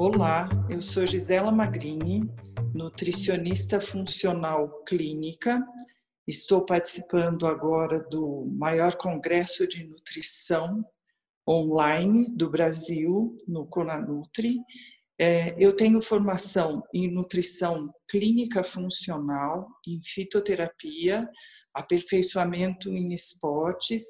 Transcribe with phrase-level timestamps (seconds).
[0.00, 2.22] Olá, eu sou Gisela Magrini,
[2.72, 5.60] nutricionista funcional clínica.
[6.24, 10.84] Estou participando agora do maior congresso de nutrição
[11.50, 14.60] online do Brasil, no Conanutri.
[15.20, 21.28] É, eu tenho formação em nutrição clínica funcional, em fitoterapia,
[21.74, 24.04] aperfeiçoamento em esportes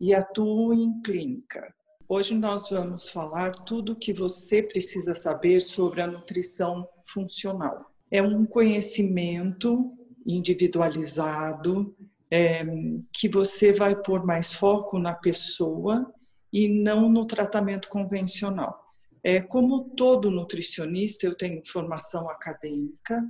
[0.00, 1.72] e atuo em clínica.
[2.10, 7.84] Hoje nós vamos falar tudo o que você precisa saber sobre a nutrição funcional.
[8.10, 9.92] É um conhecimento
[10.26, 11.94] individualizado
[12.30, 12.64] é,
[13.12, 16.10] que você vai pôr mais foco na pessoa
[16.50, 18.74] e não no tratamento convencional.
[19.22, 23.22] É, como todo nutricionista, eu tenho formação acadêmica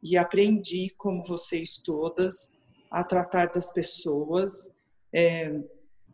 [0.00, 2.52] e aprendi, como vocês todas,
[2.92, 4.70] a tratar das pessoas,
[5.12, 5.52] é,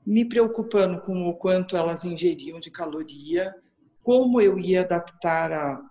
[0.07, 3.53] me preocupando com o quanto elas ingeriam de caloria,
[4.05, 5.83] como eu ia adaptar a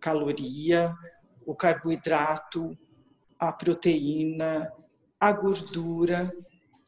[0.00, 0.94] caloria,
[1.44, 2.76] o carboidrato,
[3.38, 4.72] a proteína,
[5.20, 6.32] a gordura.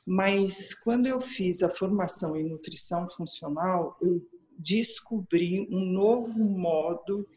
[0.06, 4.26] Mas quando eu fiz a formação em nutrição funcional, eu
[4.58, 7.28] descobri um novo modo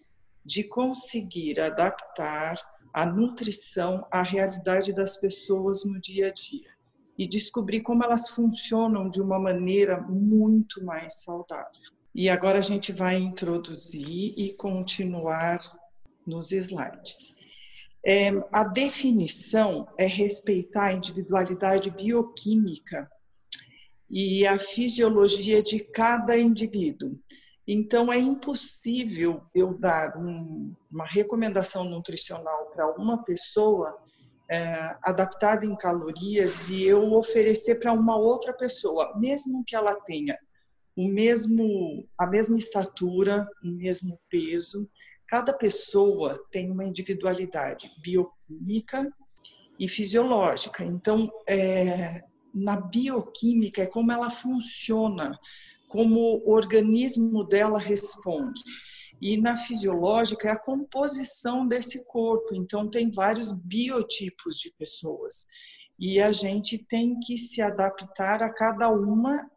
[0.46, 2.56] de conseguir adaptar
[2.94, 6.73] a nutrição à realidade das pessoas no dia a dia
[7.18, 11.82] e descobrir como elas funcionam de uma maneira muito mais saudável.
[12.14, 15.60] E agora a gente vai introduzir e continuar
[16.26, 17.34] nos slides.
[18.06, 23.10] É, a definição é respeitar a individualidade bioquímica
[24.10, 27.18] e a fisiologia de cada indivíduo.
[27.68, 33.98] Então, é impossível eu dar um, uma recomendação nutricional para uma pessoa
[34.50, 40.38] é, adaptada em calorias e eu oferecer para uma outra pessoa, mesmo que ela tenha
[40.96, 44.90] o mesmo, a mesma estatura, o mesmo peso,
[45.28, 49.12] cada pessoa tem uma individualidade bioquímica
[49.80, 50.84] e fisiológica.
[50.84, 52.22] Então, é,
[52.54, 55.38] na bioquímica é como ela funciona,
[55.88, 58.62] como o organismo dela responde.
[59.24, 62.54] E na fisiológica é a composição desse corpo.
[62.54, 65.48] Então, tem vários biotipos de pessoas.
[65.98, 69.50] E a gente tem que se adaptar a cada uma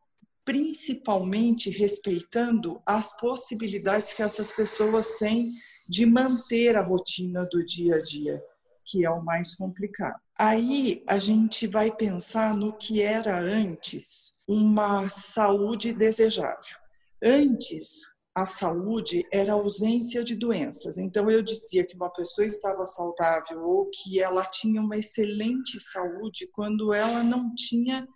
[0.44, 5.50] principalmente respeitando as possibilidades que essas pessoas têm
[5.88, 8.40] de manter a rotina do dia a dia,
[8.84, 10.20] que é o mais complicado.
[10.38, 16.78] Aí a gente vai pensar no que era antes uma saúde desejável.
[17.20, 20.98] Antes, a saúde era ausência de doenças.
[20.98, 26.46] Então eu dizia que uma pessoa estava saudável ou que ela tinha uma excelente saúde
[26.52, 28.06] quando ela não tinha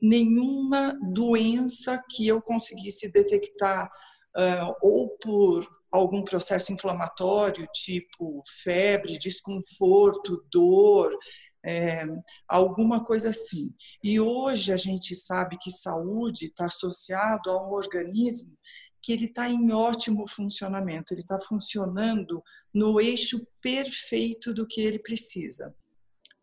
[0.00, 3.90] nenhuma doença que eu conseguisse detectar
[4.34, 11.14] uh, ou por algum processo inflamatório, tipo febre, desconforto, dor,
[11.62, 12.02] é,
[12.48, 13.74] alguma coisa assim.
[14.02, 18.56] E hoje a gente sabe que saúde está associado a um organismo
[19.06, 22.42] que ele está em ótimo funcionamento, ele está funcionando
[22.74, 25.72] no eixo perfeito do que ele precisa.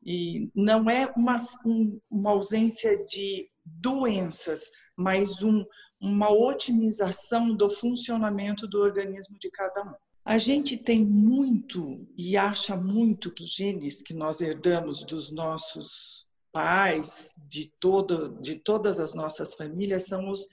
[0.02, 1.36] E não é uma,
[1.66, 5.66] um, uma ausência de doenças, mas um,
[6.00, 9.94] uma otimização do funcionamento do organismo de cada um.
[10.24, 16.26] A gente tem muito e acha muito que os genes que nós herdamos dos nossos
[16.50, 20.48] pais, de, todo, de todas as nossas famílias, são os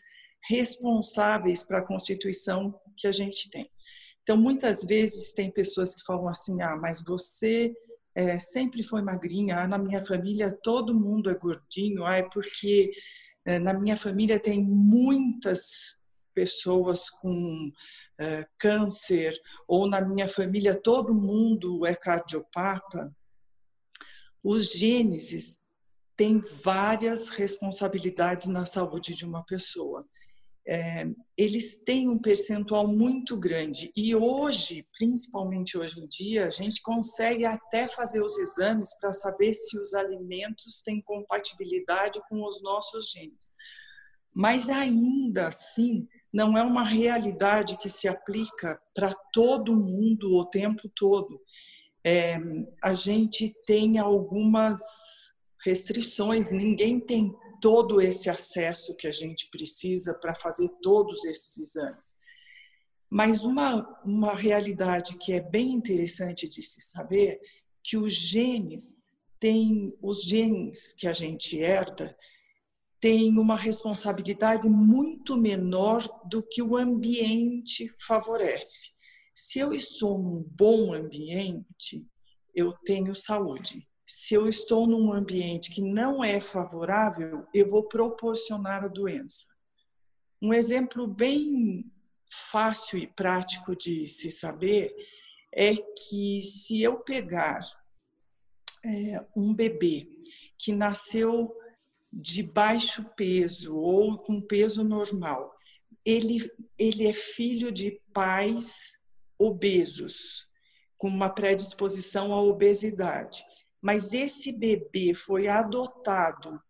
[0.45, 3.71] responsáveis para a constituição que a gente tem.
[4.23, 7.75] Então, muitas vezes tem pessoas que falam assim: ah, mas você
[8.15, 12.91] é, sempre foi magrinha, ah, na minha família todo mundo é gordinho, ah, é porque
[13.45, 15.97] é, na minha família tem muitas
[16.35, 17.71] pessoas com
[18.19, 19.35] é, câncer,
[19.67, 23.15] ou na minha família todo mundo é cardiopata.
[24.43, 25.59] Os genes
[26.17, 30.07] têm várias responsabilidades na saúde de uma pessoa
[30.71, 31.05] é,
[31.37, 33.91] eles têm um percentual muito grande.
[33.97, 39.53] E hoje, principalmente hoje em dia, a gente consegue até fazer os exames para saber
[39.53, 43.53] se os alimentos têm compatibilidade com os nossos genes.
[44.33, 50.89] Mas ainda assim, não é uma realidade que se aplica para todo mundo o tempo
[50.95, 51.43] todo.
[52.05, 52.37] É,
[52.81, 54.79] a gente tem algumas
[55.65, 62.17] restrições, ninguém tem todo esse acesso que a gente precisa para fazer todos esses exames.
[63.09, 67.41] Mas uma, uma realidade que é bem interessante de se saber,
[67.83, 68.97] que os genes
[69.39, 72.17] têm, os genes que a gente herda,
[73.01, 78.91] têm uma responsabilidade muito menor do que o ambiente favorece.
[79.35, 82.07] Se eu estou num bom ambiente,
[82.55, 83.89] eu tenho saúde.
[84.13, 89.47] Se eu estou num ambiente que não é favorável, eu vou proporcionar a doença.
[90.43, 91.89] Um exemplo bem
[92.29, 94.93] fácil e prático de se saber
[95.55, 97.61] é que se eu pegar
[98.85, 100.05] é, um bebê
[100.59, 101.57] que nasceu
[102.13, 105.55] de baixo peso ou com peso normal,
[106.05, 108.99] ele, ele é filho de pais
[109.39, 110.49] obesos,
[110.99, 113.45] com uma predisposição à obesidade.
[113.81, 116.61] Mas esse bebê foi adotado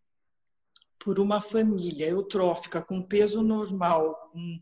[0.99, 4.61] por uma família eutrófica com peso normal, com,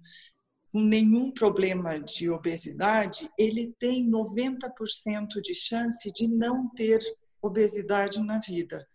[0.73, 7.01] com nenhum problema de obesidade, ele tem 90% de chance de não ter
[7.43, 8.87] obesidade na vida,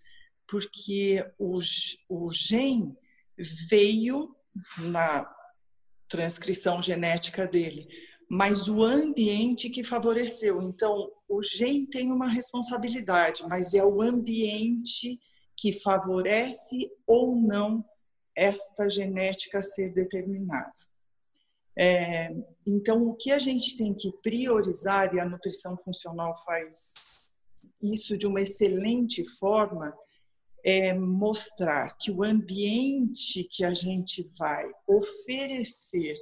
[0.47, 1.59] porque o,
[2.09, 2.95] o gen
[3.69, 4.35] veio
[4.77, 5.29] na
[6.07, 7.87] transcrição genética dele,
[8.29, 10.61] mas o ambiente que favoreceu.
[10.61, 15.19] Então, o gen tem uma responsabilidade, mas é o ambiente
[15.55, 17.83] que favorece ou não
[18.35, 20.73] esta genética ser determinada.
[21.77, 22.29] É,
[22.65, 27.21] então, o que a gente tem que priorizar, e a nutrição funcional faz
[27.81, 29.93] isso de uma excelente forma,
[30.63, 36.15] é mostrar que o ambiente que a gente vai oferecer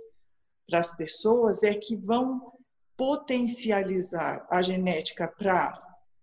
[0.68, 2.52] para as pessoas é que vão
[3.02, 5.74] potencializar a genética para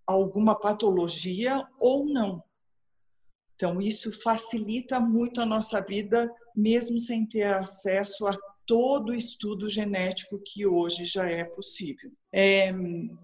[0.07, 2.41] alguma patologia ou não.
[3.57, 9.69] Então, isso facilita muito a nossa vida, mesmo sem ter acesso a todo o estudo
[9.69, 12.13] genético que hoje já é possível.
[12.33, 12.69] É,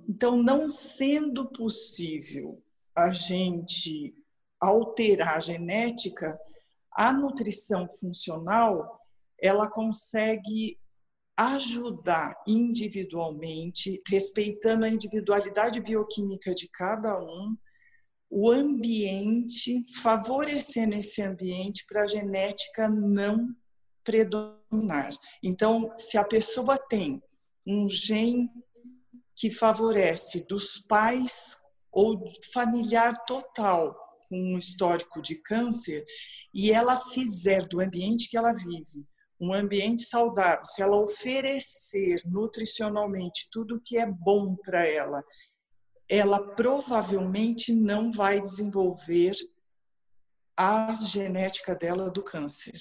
[0.08, 2.60] então, não sendo possível
[2.92, 4.16] a gente
[4.58, 6.36] alterar a genética,
[6.90, 9.00] a nutrição funcional
[9.40, 10.76] ela consegue
[11.36, 17.56] ajudar individualmente, respeitando a individualidade bioquímica de cada um,
[18.30, 23.54] o ambiente, favorecendo esse ambiente para a genética não
[24.02, 25.10] predominar.
[25.42, 27.22] Então, se a pessoa tem
[27.66, 28.50] um gene
[29.36, 31.56] que favorece dos pais
[31.90, 33.96] ou familiar total
[34.28, 36.04] com um histórico de câncer
[36.52, 39.06] e ela fizer do ambiente que ela vive
[39.40, 45.22] um ambiente saudável, se ela oferecer nutricionalmente tudo que é bom para ela
[46.08, 49.34] ela provavelmente não vai desenvolver
[50.56, 52.80] a genética dela do câncer.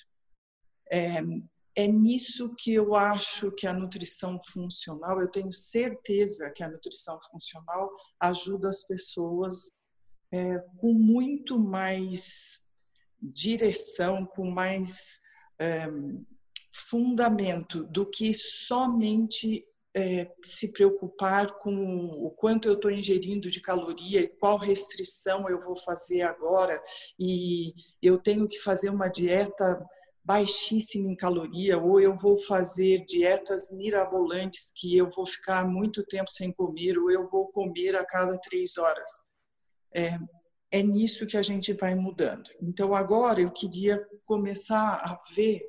[0.92, 1.20] É,
[1.76, 7.20] é nisso que eu acho que a nutrição funcional, eu tenho certeza que a nutrição
[7.32, 7.90] funcional
[8.20, 9.72] ajuda as pessoas
[10.32, 12.62] é, com muito mais
[13.22, 15.20] direção, com mais
[15.58, 15.88] é,
[16.74, 19.66] fundamento do que somente
[19.96, 25.62] é, se preocupar com o quanto eu estou ingerindo de caloria e qual restrição eu
[25.62, 26.81] vou fazer agora
[27.20, 29.86] e eu tenho que fazer uma dieta
[30.24, 36.31] baixíssima em caloria ou eu vou fazer dietas mirabolantes que eu vou ficar muito tempo
[36.31, 39.10] sem comer ou eu vou comer a cada três horas.
[39.94, 40.18] É,
[40.72, 42.50] é nisso que a gente vai mudando.
[42.62, 45.62] Então agora eu queria começar a ver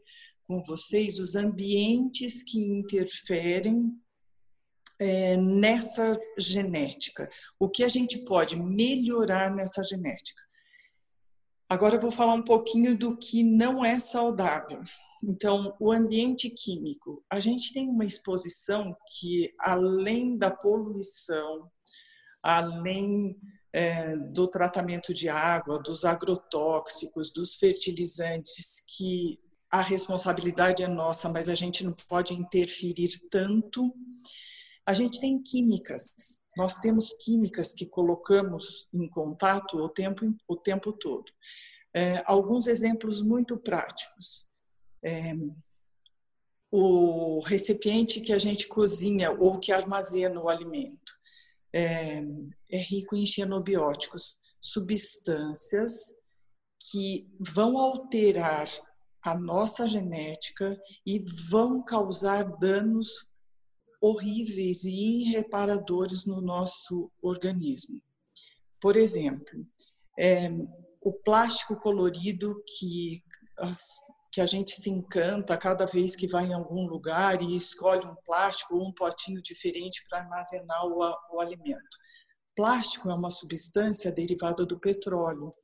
[0.47, 3.93] com vocês os ambientes que interferem
[4.99, 7.29] é, nessa genética.
[7.59, 10.43] O que a gente pode melhorar nessa genética?
[11.69, 14.83] Agora eu vou falar um pouquinho do que não é saudável.
[15.23, 17.25] Então, o ambiente químico.
[17.31, 21.71] A gente tem uma exposição que, além da poluição,
[22.43, 23.37] além
[23.73, 29.41] é, do tratamento de água, dos agrotóxicos, dos fertilizantes, que
[29.75, 33.93] a responsabilidade é nossa, mas a gente não pode interferir tanto
[34.87, 36.12] a gente tem químicas,
[36.57, 41.33] nós temos químicas que colocamos em contato o tempo, o tempo todo.
[41.93, 44.47] É, alguns exemplos muito práticos.
[45.02, 45.33] É,
[46.71, 51.14] o recipiente que a gente cozinha ou que armazena o alimento
[51.73, 52.21] é,
[52.71, 56.12] é rico em xenobióticos, substâncias
[56.90, 58.69] que vão alterar
[59.25, 63.26] a nossa genética e vão causar danos
[64.00, 68.02] horríveis e irreparadores no nosso organismo.
[68.78, 69.66] Por exemplo,
[70.19, 70.50] é,
[71.00, 73.25] o plástico colorido que,
[73.59, 73.81] as,
[74.31, 78.16] que a gente se encanta cada vez que vai em algum lugar e escolhe um
[78.26, 80.99] plástico ou um potinho diferente para armazenar o,
[81.33, 81.97] o alimento.
[82.54, 85.54] Plástico é uma substância derivada do petróleo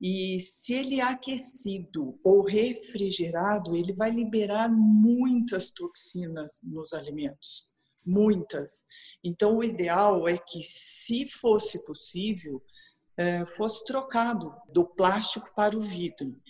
[0.00, 7.68] e se ele é aquecido ou refrigerado, ele vai liberar muitas toxinas nos alimentos
[8.06, 8.84] muitas.
[9.22, 12.62] Então, o ideal é que, se fosse possível,
[13.16, 16.40] é, fosse trocado do plástico para o vidro.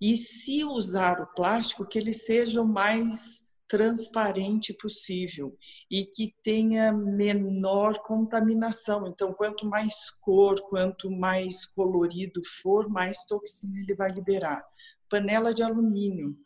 [0.00, 5.56] E se usar o plástico, que ele seja o mais transparente possível
[5.88, 9.06] e que tenha menor contaminação.
[9.06, 14.60] Então, quanto mais cor, quanto mais colorido for, mais toxina ele vai liberar.
[15.08, 16.36] Panela de alumínio.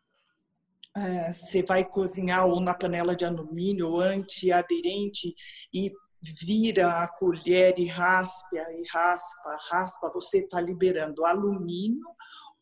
[0.94, 5.34] É, você vai cozinhar ou na panela de alumínio antiaderente
[5.72, 5.90] e
[6.20, 12.06] vira a colher e raspa e raspa, raspa, você está liberando alumínio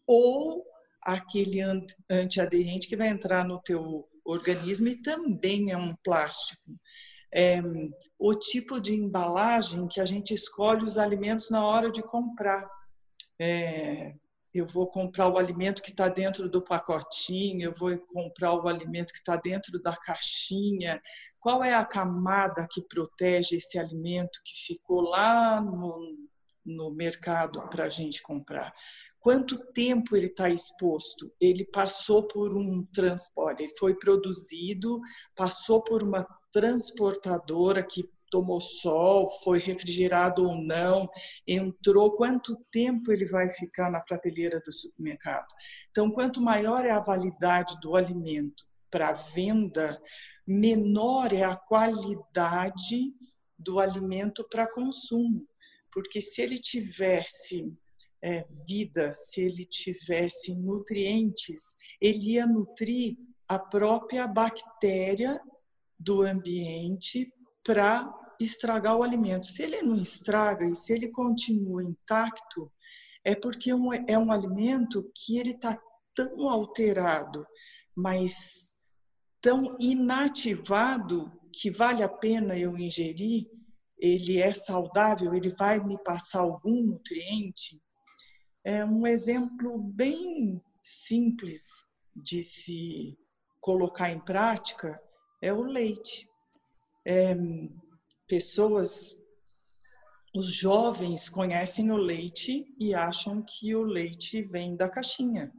[0.06, 0.64] ou
[1.02, 1.60] aquele
[2.08, 6.78] antiaderente que vai entrar no teu organismo e também é um plástico.
[7.34, 7.60] É,
[8.18, 12.68] o tipo de embalagem que a gente escolhe os alimentos na hora de comprar.
[13.40, 14.14] É,
[14.52, 19.12] eu vou comprar o alimento que está dentro do pacotinho, eu vou comprar o alimento
[19.12, 21.00] que está dentro da caixinha.
[21.40, 26.28] Qual é a camada que protege esse alimento que ficou lá no,
[26.64, 28.74] no mercado para a gente comprar?
[29.22, 31.32] Quanto tempo ele está exposto?
[31.40, 35.00] Ele passou por um transporte, ele foi produzido,
[35.36, 41.08] passou por uma transportadora que tomou sol, foi refrigerado ou não,
[41.46, 45.46] entrou, quanto tempo ele vai ficar na prateleira do supermercado.
[45.90, 50.00] Então, quanto maior é a validade do alimento para venda,
[50.46, 53.12] menor é a qualidade
[53.56, 55.46] do alimento para consumo.
[55.92, 57.70] Porque se ele tivesse
[58.22, 63.16] é, vida, se ele tivesse nutrientes, ele ia nutrir
[63.48, 65.40] a própria bactéria
[65.98, 67.32] do ambiente
[67.64, 68.08] para
[68.40, 69.46] estragar o alimento.
[69.46, 72.72] Se ele não estraga e se ele continua intacto,
[73.24, 75.78] é porque é um alimento que ele está
[76.14, 77.44] tão alterado,
[77.96, 78.72] mas
[79.40, 83.46] tão inativado que vale a pena eu ingerir.
[83.98, 87.80] Ele é saudável, ele vai me passar algum nutriente.
[88.64, 93.18] É um exemplo bem simples de se
[93.60, 95.00] colocar em prática
[95.40, 96.28] é o leite.
[97.04, 97.34] É,
[98.28, 99.16] pessoas,
[100.34, 105.52] os jovens conhecem o leite e acham que o leite vem da caixinha.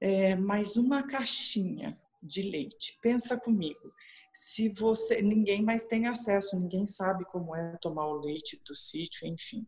[0.00, 3.92] É, mas uma caixinha de leite, pensa comigo,
[4.32, 9.28] se você, ninguém mais tem acesso, ninguém sabe como é tomar o leite do sítio,
[9.28, 9.66] enfim.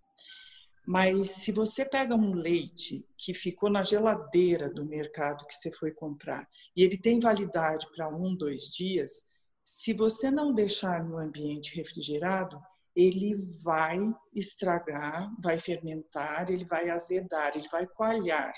[0.86, 5.90] Mas se você pega um leite que ficou na geladeira do mercado que você foi
[5.90, 9.26] comprar e ele tem validade para um, dois dias,
[9.64, 12.60] se você não deixar no ambiente refrigerado,
[12.94, 13.98] ele vai
[14.32, 18.54] estragar, vai fermentar, ele vai azedar, ele vai coalhar.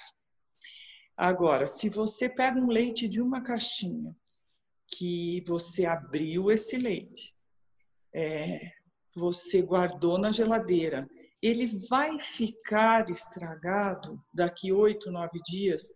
[1.17, 4.15] Agora, se você pega um leite de uma caixinha,
[4.87, 7.35] que você abriu esse leite,
[8.15, 8.73] é,
[9.17, 11.09] você guardou na geladeira,
[11.43, 15.95] ele vai ficar estragado daqui oito, nove dias.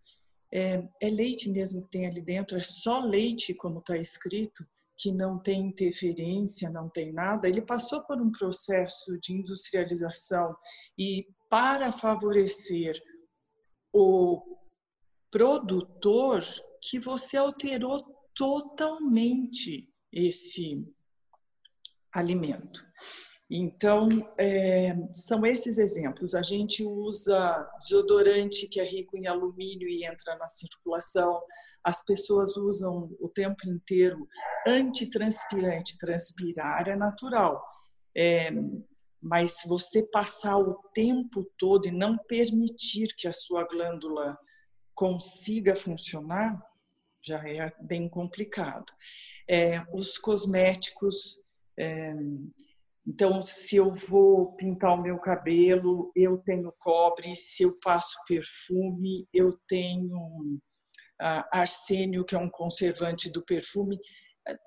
[0.52, 4.64] É, é leite mesmo que tem ali dentro, é só leite, como está escrito
[4.98, 10.54] que não tem interferência, não tem nada, ele passou por um processo de industrialização
[10.96, 13.02] e para favorecer
[13.92, 14.40] o
[15.30, 16.44] produtor
[16.80, 20.86] que você alterou totalmente esse
[22.14, 22.86] alimento.
[23.54, 26.34] Então, é, são esses exemplos.
[26.34, 31.42] A gente usa desodorante que é rico em alumínio e entra na circulação
[31.84, 34.28] as pessoas usam o tempo inteiro
[34.66, 35.98] antitranspirante.
[35.98, 37.62] Transpirar é natural.
[38.16, 38.50] É,
[39.20, 44.38] mas se você passar o tempo todo e não permitir que a sua glândula
[44.94, 46.60] consiga funcionar,
[47.20, 48.92] já é bem complicado.
[49.48, 51.40] É, os cosméticos.
[51.76, 52.14] É,
[53.06, 57.34] então, se eu vou pintar o meu cabelo, eu tenho cobre.
[57.34, 60.60] Se eu passo perfume, eu tenho
[61.52, 63.98] arsênio, que é um conservante do perfume.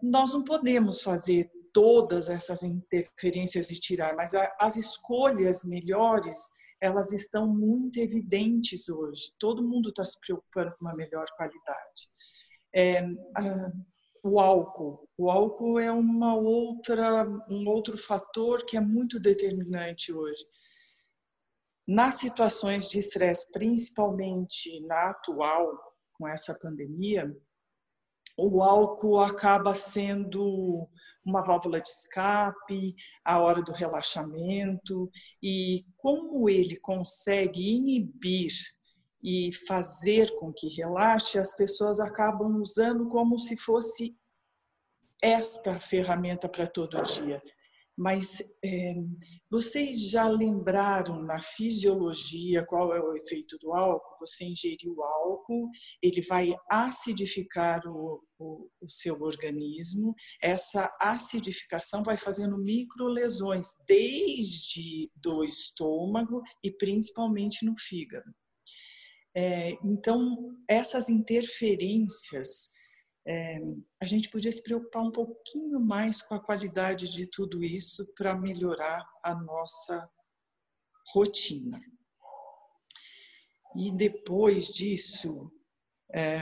[0.02, 6.38] Nós não podemos fazer todas essas interferências e tirar, mas as escolhas melhores
[6.82, 9.34] elas estão muito evidentes hoje.
[9.40, 12.10] Todo mundo está se preocupando com uma melhor qualidade.
[12.74, 13.02] É,
[14.26, 20.44] o álcool, o álcool é uma outra, um outro fator que é muito determinante hoje.
[21.88, 25.72] Nas situações de estresse, principalmente na atual,
[26.14, 27.32] com essa pandemia,
[28.36, 30.90] o álcool acaba sendo
[31.24, 35.08] uma válvula de escape, a hora do relaxamento,
[35.42, 38.54] e como ele consegue inibir
[39.26, 44.16] e fazer com que relaxe, as pessoas acabam usando como se fosse
[45.20, 47.42] esta ferramenta para todo dia.
[47.98, 48.94] Mas é,
[49.50, 54.18] vocês já lembraram na fisiologia qual é o efeito do álcool?
[54.20, 55.72] Você ingeriu álcool,
[56.04, 60.14] ele vai acidificar o, o, o seu organismo.
[60.40, 68.30] Essa acidificação vai fazendo microlesões desde do estômago e principalmente no fígado.
[69.36, 72.72] É, então, essas interferências
[73.28, 73.58] é,
[74.02, 78.38] a gente podia se preocupar um pouquinho mais com a qualidade de tudo isso para
[78.38, 80.10] melhorar a nossa
[81.14, 81.80] rotina.
[83.76, 85.52] E depois disso,
[86.14, 86.42] é,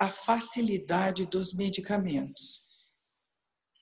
[0.00, 2.64] a facilidade dos medicamentos.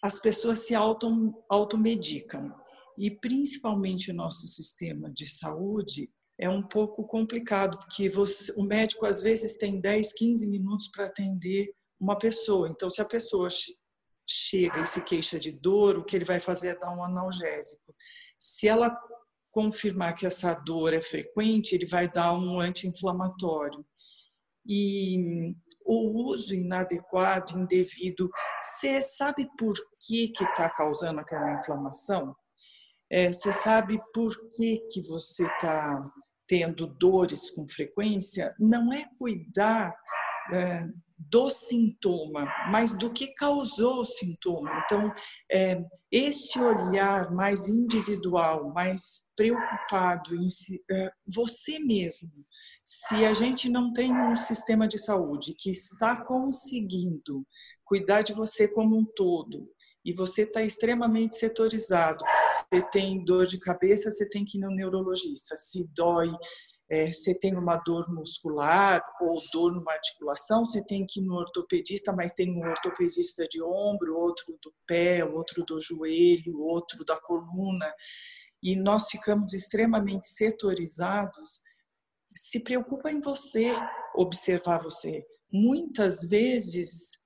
[0.02, 2.54] As pessoas se auto, automedicam
[2.96, 9.07] e principalmente o nosso sistema de saúde é um pouco complicado, porque você, o médico
[9.07, 12.69] às vezes tem 10, 15 minutos para atender uma pessoa.
[12.69, 13.49] Então, se a pessoa
[14.28, 17.95] chega e se queixa de dor, o que ele vai fazer é dar um analgésico.
[18.38, 18.95] Se ela
[19.50, 23.87] confirmar que essa dor é frequente, ele vai dar um anti-inflamatório.
[24.69, 28.28] E o uso inadequado, indevido,
[28.61, 32.37] você sabe por que que está causando aquela inflamação?
[33.09, 36.12] É, você sabe por que que você está
[36.46, 38.54] tendo dores com frequência?
[38.58, 39.94] Não é cuidar
[40.52, 40.86] é,
[41.18, 44.70] do sintoma, mas do que causou o sintoma.
[44.84, 45.12] Então,
[45.50, 52.30] é, esse olhar mais individual, mais preocupado em si, é, você mesmo,
[52.84, 57.44] se a gente não tem um sistema de saúde que está conseguindo
[57.84, 59.68] cuidar de você como um todo,
[60.06, 62.25] e você está extremamente setorizado,
[62.72, 66.30] você tem dor de cabeça, você tem que ir no neurologista, se dói
[66.88, 71.34] é, você tem uma dor muscular ou dor numa articulação, você tem que ir no
[71.34, 77.20] ortopedista, mas tem um ortopedista de ombro, outro do pé, outro do joelho, outro da
[77.20, 77.92] coluna,
[78.62, 81.61] e nós ficamos extremamente setorizados.
[82.37, 83.72] Se preocupa em você,
[84.14, 85.26] observar você.
[85.52, 87.18] Muitas vezes,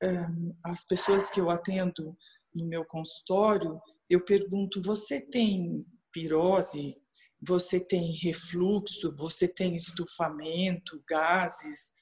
[0.65, 2.17] as pessoas que eu atendo
[2.55, 6.97] no meu consultório, eu pergunto: você tem pirose?
[7.41, 11.93] você tem refluxo, você tem estufamento, gases.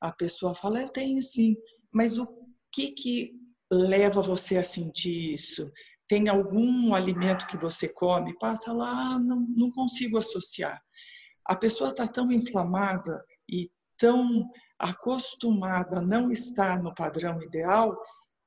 [0.00, 1.56] A pessoa fala, eu tenho sim,
[1.92, 2.26] mas o
[2.72, 3.32] que que
[3.70, 5.70] leva você a sentir isso?
[6.08, 8.36] Tem algum alimento que você come?
[8.38, 10.80] Passa lá, não, não consigo associar.
[11.46, 17.96] A pessoa está tão inflamada e tão acostumada a não estar no padrão ideal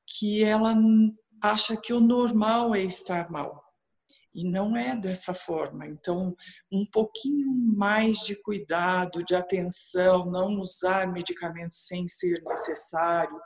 [0.06, 0.76] que ela
[1.44, 3.62] acha que o normal é estar mal.
[4.34, 5.86] E não é dessa forma.
[5.86, 6.36] Então,
[6.72, 13.40] um pouquinho mais de cuidado, de atenção, não usar medicamentos sem ser necessário,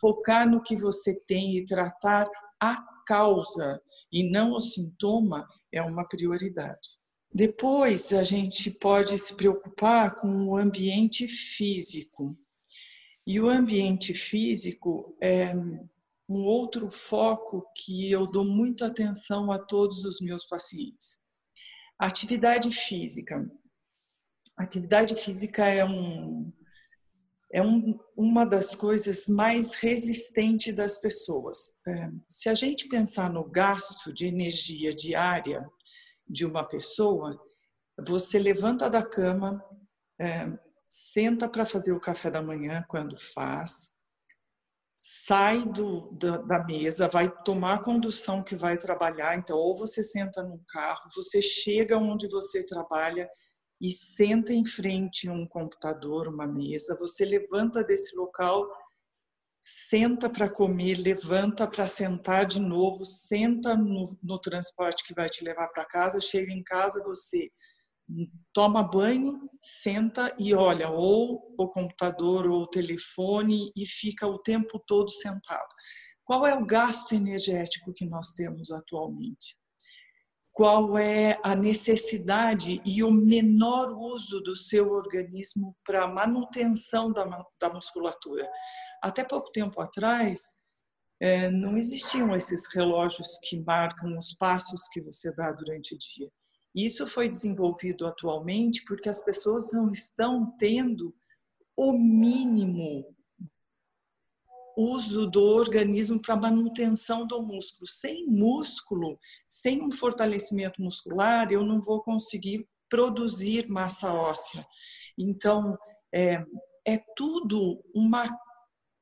[0.00, 6.08] focar no que você tem e tratar a causa e não o sintoma é uma
[6.08, 6.98] prioridade.
[7.32, 12.36] Depois, a gente pode se preocupar com o ambiente físico.
[13.26, 15.54] E o ambiente físico é
[16.32, 21.20] um outro foco que eu dou muita atenção a todos os meus pacientes.
[21.98, 23.46] Atividade física.
[24.56, 26.50] Atividade física é, um,
[27.52, 31.70] é um, uma das coisas mais resistentes das pessoas.
[31.86, 35.68] É, se a gente pensar no gasto de energia diária
[36.26, 37.38] de uma pessoa,
[38.06, 39.62] você levanta da cama,
[40.18, 43.91] é, senta para fazer o café da manhã quando faz,
[45.04, 49.36] sai do, da, da, mesa, vai tomar a condução que vai trabalhar.
[49.36, 53.28] Então, ou você senta num carro, você chega onde você trabalha
[53.80, 58.64] e senta em frente a um computador, uma mesa, você levanta desse local,
[59.60, 65.42] senta para comer, levanta para sentar de novo, senta no, no transporte que vai te
[65.42, 67.50] levar para casa, chega em casa, você
[68.52, 74.82] toma banho, senta e olha ou o computador ou o telefone e fica o tempo
[74.86, 75.68] todo sentado.
[76.24, 79.56] Qual é o gasto energético que nós temos atualmente?
[80.52, 87.24] Qual é a necessidade e o menor uso do seu organismo para manutenção da,
[87.58, 88.46] da musculatura?
[89.02, 90.54] Até pouco tempo atrás,
[91.20, 96.30] é, não existiam esses relógios que marcam os passos que você dá durante o dia.
[96.74, 101.14] Isso foi desenvolvido atualmente porque as pessoas não estão tendo
[101.76, 103.14] o mínimo
[104.76, 107.86] uso do organismo para manutenção do músculo.
[107.86, 114.66] Sem músculo, sem um fortalecimento muscular, eu não vou conseguir produzir massa óssea.
[115.16, 115.78] Então,
[116.12, 116.44] é,
[116.86, 118.24] é tudo uma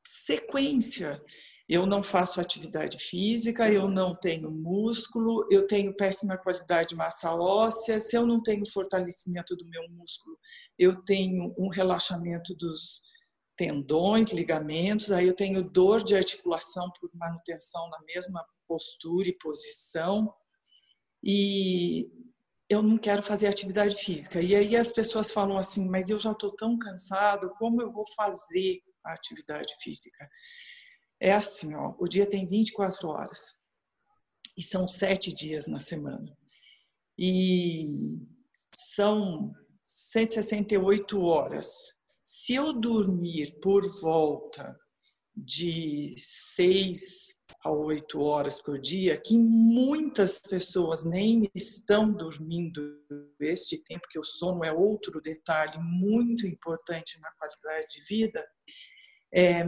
[0.07, 1.23] sequência.
[1.73, 7.33] Eu não faço atividade física, eu não tenho músculo, eu tenho péssima qualidade de massa
[7.33, 8.01] óssea.
[8.01, 10.37] Se eu não tenho fortalecimento do meu músculo,
[10.77, 13.01] eu tenho um relaxamento dos
[13.57, 20.35] tendões, ligamentos, aí eu tenho dor de articulação por manutenção na mesma postura e posição.
[21.23, 22.11] E
[22.69, 24.41] eu não quero fazer atividade física.
[24.41, 28.05] E aí as pessoas falam assim, mas eu já estou tão cansado, como eu vou
[28.17, 30.29] fazer a atividade física?
[31.21, 33.55] É assim, ó, o dia tem 24 horas
[34.57, 36.37] e são sete dias na semana.
[37.19, 38.19] E
[38.75, 39.53] são
[39.83, 41.69] 168 horas.
[42.25, 44.79] Se eu dormir por volta
[45.37, 52.81] de seis a oito horas por dia, que muitas pessoas nem estão dormindo
[53.41, 58.47] este tempo, que o sono é outro detalhe muito importante na qualidade de vida,
[59.33, 59.65] é,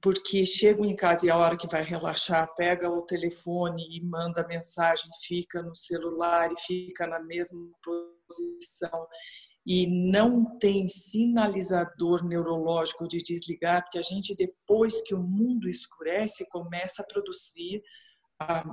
[0.00, 4.46] porque chegam em casa e a hora que vai relaxar, pega o telefone e manda
[4.48, 9.06] mensagem, fica no celular e fica na mesma posição
[9.64, 16.48] e não tem sinalizador neurológico de desligar, porque a gente depois que o mundo escurece
[16.48, 17.80] começa a produzir
[18.40, 18.64] a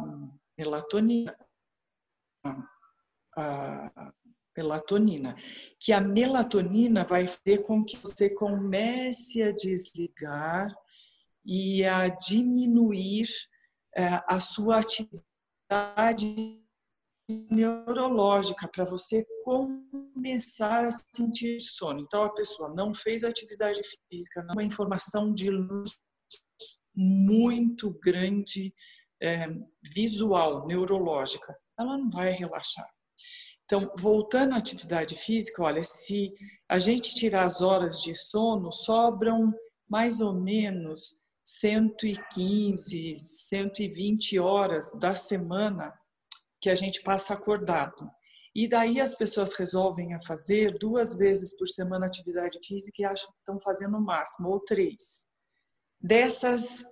[0.57, 1.37] melatonina.
[3.37, 4.11] A
[4.59, 5.35] melatonina,
[5.79, 10.75] que a melatonina vai fazer com que você comece a desligar
[11.45, 13.27] e a diminuir
[13.95, 16.61] é, a sua atividade
[17.49, 22.01] neurológica para você começar a sentir sono.
[22.01, 25.97] Então a pessoa não fez atividade física, não uma informação de luz
[26.95, 28.73] muito grande
[29.21, 29.45] é,
[29.81, 32.89] visual, neurológica, ela não vai relaxar.
[33.71, 36.33] Então, voltando à atividade física, olha, se
[36.67, 39.53] a gente tirar as horas de sono, sobram
[39.87, 45.93] mais ou menos 115, 120 horas da semana
[46.59, 48.09] que a gente passa acordado.
[48.55, 53.31] E daí as pessoas resolvem a fazer duas vezes por semana atividade física e acham
[53.31, 55.27] que estão fazendo o máximo, ou três.
[56.01, 56.83] Dessas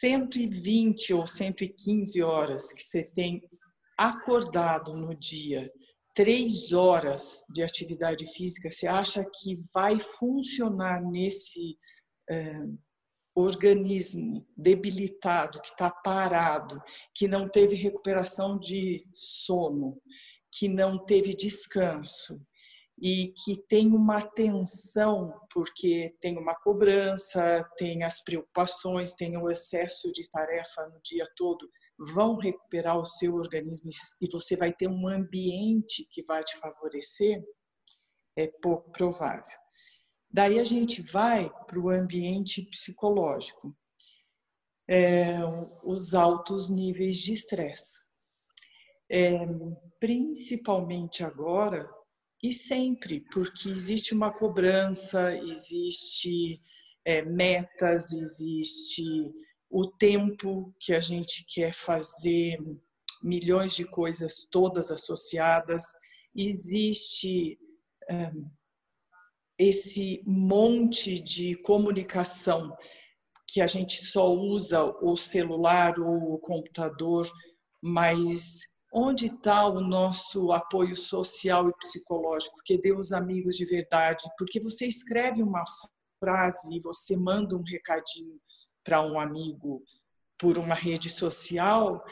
[0.00, 3.48] 120 ou 115 horas que você tem
[3.96, 5.70] acordado no dia
[6.16, 11.76] três horas de atividade física, você acha que vai funcionar nesse
[12.30, 12.54] é,
[13.34, 16.80] organismo debilitado, que está parado,
[17.14, 20.00] que não teve recuperação de sono,
[20.50, 22.40] que não teve descanso
[22.98, 30.10] e que tem uma tensão, porque tem uma cobrança, tem as preocupações, tem o excesso
[30.12, 33.88] de tarefa no dia todo vão recuperar o seu organismo
[34.20, 37.42] e você vai ter um ambiente que vai te favorecer,
[38.36, 39.58] é pouco provável.
[40.30, 43.74] Daí a gente vai para o ambiente psicológico,
[44.88, 45.38] é,
[45.82, 48.04] os altos níveis de estresse.
[49.10, 49.46] É,
[50.00, 51.88] principalmente agora
[52.42, 56.60] e sempre, porque existe uma cobrança, existe
[57.04, 59.04] é, metas, existe
[59.70, 62.58] o tempo que a gente quer fazer
[63.22, 65.84] milhões de coisas todas associadas,
[66.34, 67.58] existe
[68.10, 68.50] um,
[69.58, 72.76] esse monte de comunicação
[73.48, 77.28] que a gente só usa o celular ou o computador,
[77.82, 78.60] mas
[78.92, 82.60] onde está o nosso apoio social e psicológico?
[82.64, 85.64] Que dê os amigos de verdade, porque você escreve uma
[86.18, 88.40] frase e você manda um recadinho
[88.86, 89.82] para um amigo
[90.38, 92.04] por uma rede social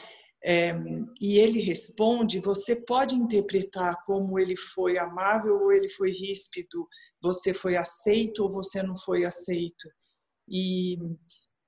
[0.46, 0.72] é,
[1.18, 6.86] e ele responde, você pode interpretar como ele foi amável ou ele foi ríspido,
[7.22, 9.88] você foi aceito ou você não foi aceito.
[10.46, 10.98] E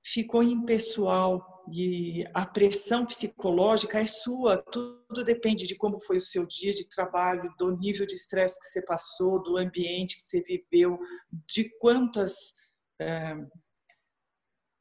[0.05, 6.45] ficou impessoal e a pressão psicológica é sua, tudo depende de como foi o seu
[6.45, 10.99] dia de trabalho, do nível de estresse que você passou, do ambiente que você viveu,
[11.47, 12.53] de quantas
[13.01, 13.33] é,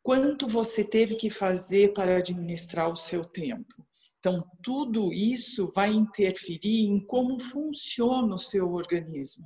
[0.06, 3.84] quanto você teve que fazer para administrar o seu tempo.
[4.20, 9.44] Então, tudo isso vai interferir em como funciona o seu organismo.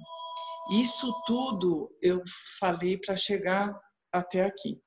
[0.73, 2.21] Isso tudo eu
[2.59, 3.75] falei para chegar
[4.13, 4.79] até aqui.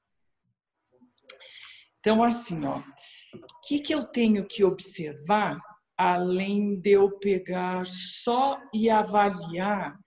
[1.98, 5.60] Então, assim, ó, o que, que eu tenho que observar
[5.98, 10.00] além de eu pegar só e avaliar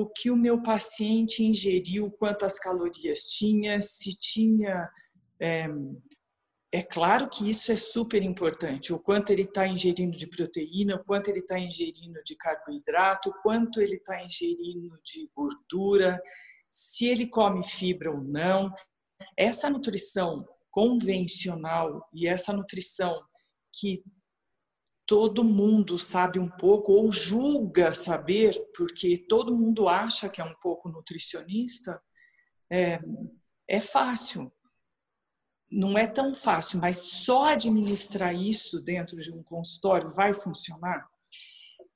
[0.00, 4.88] o que o meu paciente ingeriu, quantas calorias tinha, se tinha.
[5.40, 5.66] É,
[6.72, 11.04] é claro que isso é super importante, o quanto ele está ingerindo de proteína, o
[11.04, 16.20] quanto ele está ingerindo de carboidrato, o quanto ele está ingerindo de gordura,
[16.68, 18.70] se ele come fibra ou não.
[19.36, 23.14] Essa nutrição convencional e essa nutrição
[23.72, 24.02] que
[25.06, 30.54] todo mundo sabe um pouco ou julga saber, porque todo mundo acha que é um
[30.60, 32.02] pouco nutricionista,
[32.70, 33.00] é,
[33.68, 34.52] é fácil.
[35.70, 41.06] Não é tão fácil, mas só administrar isso dentro de um consultório vai funcionar?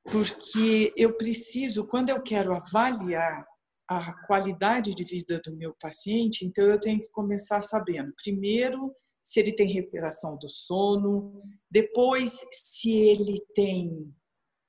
[0.04, 3.44] Porque eu preciso, quando eu quero avaliar
[3.88, 9.40] a qualidade de vida do meu paciente, então eu tenho que começar sabendo, primeiro, se
[9.40, 14.14] ele tem recuperação do sono, depois, se ele tem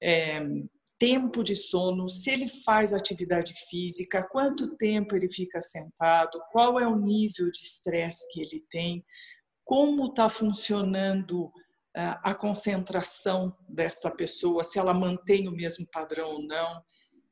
[0.01, 0.41] é,
[0.99, 6.87] tempo de sono, se ele faz atividade física, quanto tempo ele fica sentado, qual é
[6.87, 9.03] o nível de estresse que ele tem,
[9.63, 11.51] como está funcionando
[11.93, 16.81] a concentração dessa pessoa, se ela mantém o mesmo padrão ou não,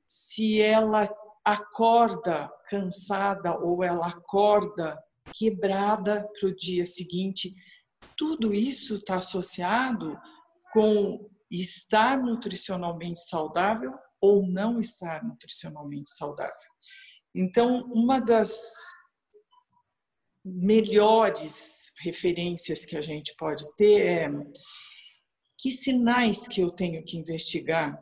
[0.06, 1.10] se ela
[1.46, 4.98] acorda cansada ou ela acorda
[5.34, 7.54] quebrada para o dia seguinte.
[8.18, 10.18] Tudo isso está associado
[10.74, 16.54] com estar nutricionalmente saudável ou não estar nutricionalmente saudável.
[17.34, 18.60] Então, uma das
[20.44, 24.30] melhores referências que a gente pode ter é
[25.60, 28.00] que sinais que eu tenho que investigar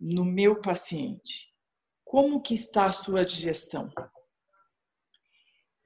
[0.00, 1.52] no meu paciente.
[2.04, 3.90] Como que está a sua digestão?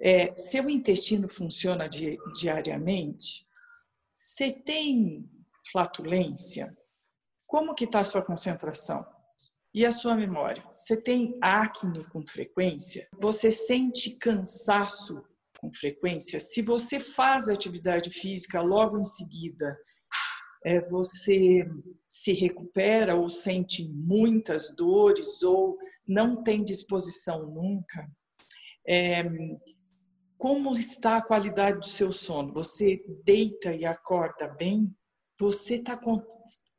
[0.01, 3.47] É, seu intestino funciona di diariamente?
[4.19, 5.29] Você tem
[5.71, 6.77] flatulência?
[7.47, 9.05] Como que está a sua concentração?
[9.75, 10.65] E a sua memória?
[10.73, 13.09] Você tem acne com frequência?
[13.21, 15.23] Você sente cansaço
[15.61, 16.41] com frequência?
[16.41, 19.77] Se você faz atividade física logo em seguida,
[20.65, 21.69] é, você
[22.09, 28.09] se recupera ou sente muitas dores ou não tem disposição nunca?
[28.87, 29.23] É,
[30.39, 32.53] como está a qualidade do seu sono?
[32.53, 34.97] Você deita e acorda bem?
[35.39, 36.01] Você está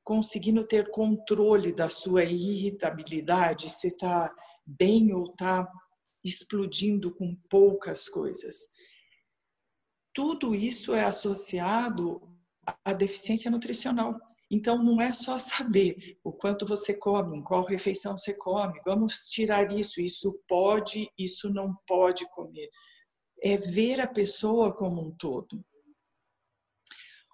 [0.01, 3.69] conseguindo ter controle da sua irritabilidade?
[3.69, 4.33] Você está
[4.65, 5.69] bem ou está
[6.23, 8.55] explodindo com poucas coisas?
[10.13, 12.21] Tudo isso é associado
[12.85, 14.17] à deficiência nutricional.
[14.49, 19.29] Então, não é só saber o quanto você come, em qual refeição você come, vamos
[19.29, 22.69] tirar isso, isso pode, isso não pode comer
[23.41, 25.63] é ver a pessoa como um todo.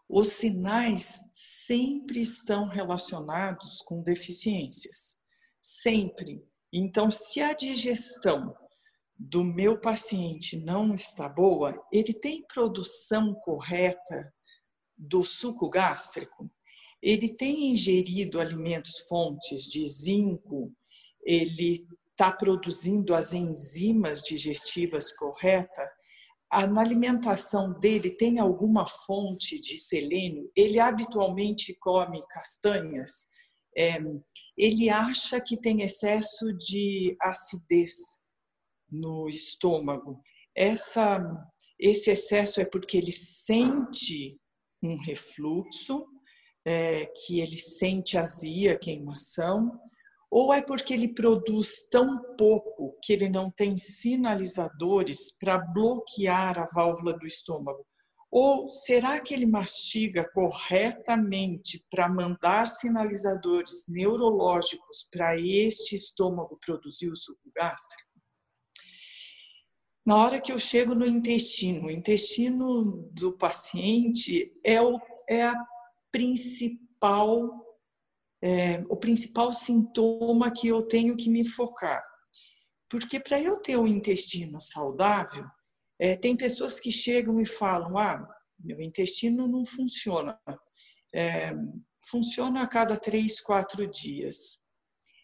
[0.07, 5.17] Os sinais sempre estão relacionados com deficiências,
[5.61, 6.45] sempre.
[6.71, 8.55] Então, se a digestão
[9.17, 14.31] do meu paciente não está boa, ele tem produção correta
[14.97, 16.49] do suco gástrico,
[17.01, 20.71] ele tem ingerido alimentos fontes de zinco,
[21.23, 25.89] ele está produzindo as enzimas digestivas corretas,
[26.71, 33.27] na alimentação dele tem alguma fonte de selênio, ele habitualmente come castanhas,
[33.77, 33.97] é,
[34.57, 37.91] ele acha que tem excesso de acidez
[38.89, 40.21] no estômago.
[40.55, 41.19] Essa,
[41.77, 44.39] esse excesso é porque ele sente
[44.81, 46.05] um refluxo,
[46.63, 49.77] é, que ele sente azia, queimação,
[50.35, 56.65] ou é porque ele produz tão pouco que ele não tem sinalizadores para bloquear a
[56.65, 57.87] válvula do estômago?
[58.29, 67.15] Ou será que ele mastiga corretamente para mandar sinalizadores neurológicos para este estômago produzir o
[67.15, 68.11] suco gástrico?
[70.05, 75.55] Na hora que eu chego no intestino, o intestino do paciente é, o, é a
[76.11, 77.65] principal
[78.45, 82.03] é, o principal sintoma que eu tenho que me focar.
[82.87, 85.43] Porque para eu ter um intestino saudável,
[85.99, 88.23] é, tem pessoas que chegam e falam: ah,
[88.59, 90.39] meu intestino não funciona.
[91.13, 91.51] É,
[92.07, 94.59] funciona a cada três, quatro dias.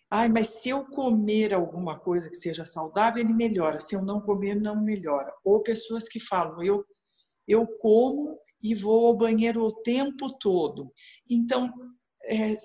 [0.10, 3.78] Ai, mas se eu comer alguma coisa que seja saudável, ele melhora.
[3.78, 5.32] Se eu não comer, não melhora.
[5.46, 6.84] Ou pessoas que falam: eu,
[7.48, 10.92] eu como e vou ao banheiro o tempo todo.
[11.30, 11.72] Então,
[12.26, 12.56] é,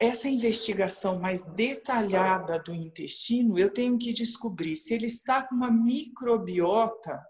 [0.00, 5.70] essa investigação mais detalhada do intestino, eu tenho que descobrir se ele está com uma
[5.70, 7.22] microbiota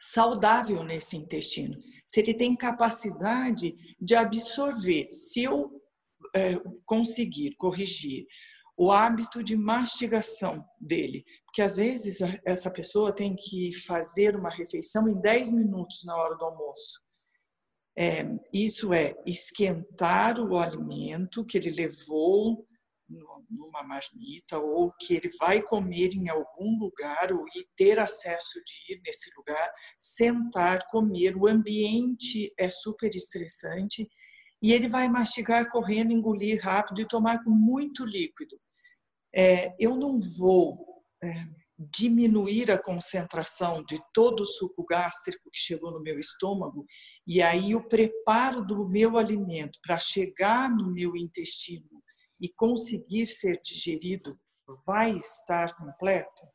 [0.00, 5.06] saudável nesse intestino, se ele tem capacidade de absorver.
[5.10, 5.80] Se eu
[6.34, 8.26] é, conseguir corrigir
[8.76, 15.08] o hábito de mastigação dele, porque às vezes essa pessoa tem que fazer uma refeição
[15.08, 17.03] em 10 minutos na hora do almoço.
[17.96, 22.66] É, isso é esquentar o alimento que ele levou
[23.48, 28.94] numa marmita ou que ele vai comer em algum lugar ou e ter acesso de
[28.94, 31.36] ir nesse lugar, sentar, comer.
[31.36, 34.08] O ambiente é super estressante
[34.62, 38.58] e ele vai mastigar correndo, engolir rápido e tomar muito líquido.
[39.34, 41.28] É, eu não vou é,
[41.78, 46.86] diminuir a concentração de todo o suco gástrico que chegou no meu estômago
[47.26, 51.88] e aí o preparo do meu alimento para chegar no meu intestino
[52.40, 54.38] e conseguir ser digerido
[54.86, 56.46] vai estar completo?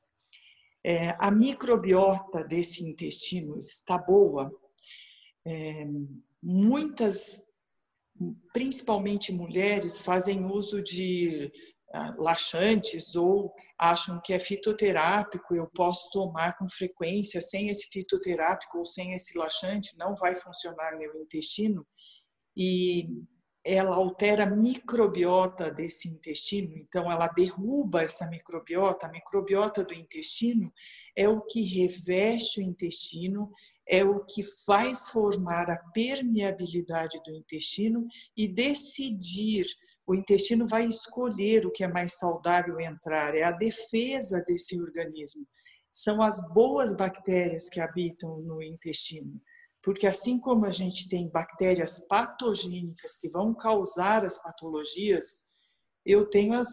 [0.84, 4.49] É, a microbiota desse intestino está boa?
[5.45, 5.86] É,
[6.41, 7.41] muitas,
[8.53, 11.51] principalmente mulheres, fazem uso de
[12.17, 18.86] laxantes ou acham que é fitoterápico, eu posso tomar com frequência sem esse fitoterápico ou
[18.86, 21.86] sem esse laxante, não vai funcionar meu intestino.
[22.56, 23.08] E
[23.65, 29.08] ela altera a microbiota desse intestino, então ela derruba essa microbiota.
[29.08, 30.71] A microbiota do intestino
[31.15, 33.52] é o que reveste o intestino,
[33.88, 39.65] é o que vai formar a permeabilidade do intestino e decidir.
[40.10, 45.45] O intestino vai escolher o que é mais saudável entrar, é a defesa desse organismo.
[45.91, 49.39] São as boas bactérias que habitam no intestino.
[49.84, 55.38] Porque assim como a gente tem bactérias patogênicas que vão causar as patologias,
[56.04, 56.67] eu tenho as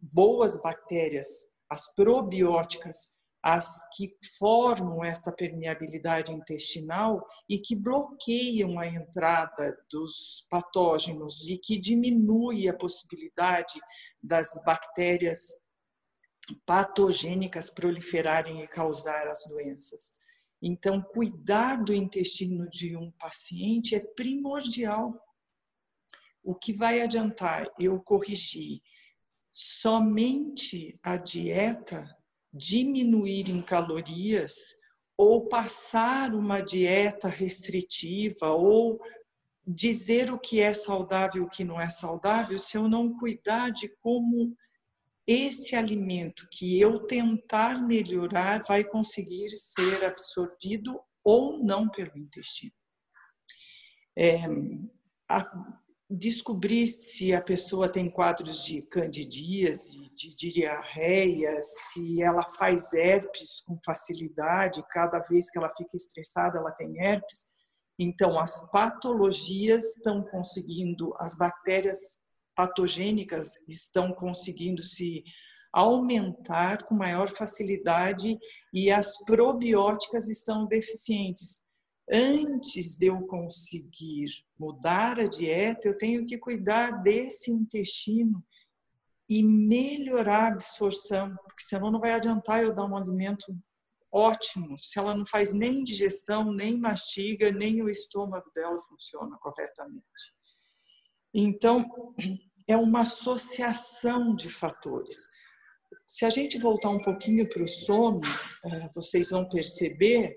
[0.00, 1.28] boas bactérias,
[1.68, 3.10] as probióticas,
[3.42, 11.78] as que formam esta permeabilidade intestinal e que bloqueiam a entrada dos patógenos e que
[11.78, 13.74] diminui a possibilidade
[14.22, 15.56] das bactérias
[16.66, 20.12] patogênicas proliferarem e causar as doenças.
[20.60, 25.14] Então, cuidar do intestino de um paciente é primordial.
[26.42, 28.80] O que vai adiantar eu corrigir
[29.50, 32.17] somente a dieta,
[32.58, 34.76] diminuir em calorias,
[35.16, 39.00] ou passar uma dieta restritiva, ou
[39.66, 43.70] dizer o que é saudável e o que não é saudável, se eu não cuidar
[43.70, 44.56] de como
[45.26, 52.72] esse alimento que eu tentar melhorar vai conseguir ser absorvido ou não pelo intestino.
[54.16, 54.38] É,
[55.28, 55.78] a,
[56.10, 63.78] descobrir se a pessoa tem quadros de candidíase, de diarreia, se ela faz herpes com
[63.84, 67.46] facilidade, cada vez que ela fica estressada ela tem herpes.
[67.98, 72.20] Então, as patologias estão conseguindo, as bactérias
[72.56, 75.22] patogênicas estão conseguindo se
[75.72, 78.38] aumentar com maior facilidade
[78.72, 81.62] e as probióticas estão deficientes.
[82.10, 84.26] Antes de eu conseguir
[84.58, 88.42] mudar a dieta, eu tenho que cuidar desse intestino
[89.28, 93.54] e melhorar a absorção, porque senão não vai adiantar eu dar um alimento
[94.10, 100.02] ótimo se ela não faz nem digestão, nem mastiga, nem o estômago dela funciona corretamente.
[101.34, 102.14] Então,
[102.66, 105.28] é uma associação de fatores.
[106.06, 108.22] Se a gente voltar um pouquinho para o sono,
[108.64, 110.34] é, vocês vão perceber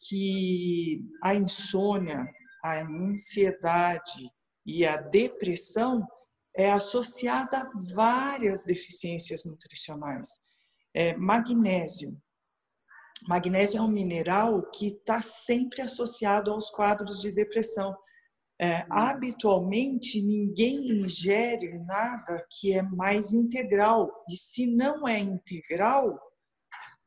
[0.00, 2.26] que a insônia,
[2.64, 4.30] a ansiedade
[4.64, 6.06] e a depressão
[6.56, 10.28] é associada a várias deficiências nutricionais.
[10.94, 12.20] É, magnésio.
[13.26, 17.96] Magnésio é um mineral que está sempre associado aos quadros de depressão.
[18.60, 24.10] É, habitualmente, ninguém ingere nada que é mais integral.
[24.28, 26.18] E se não é integral,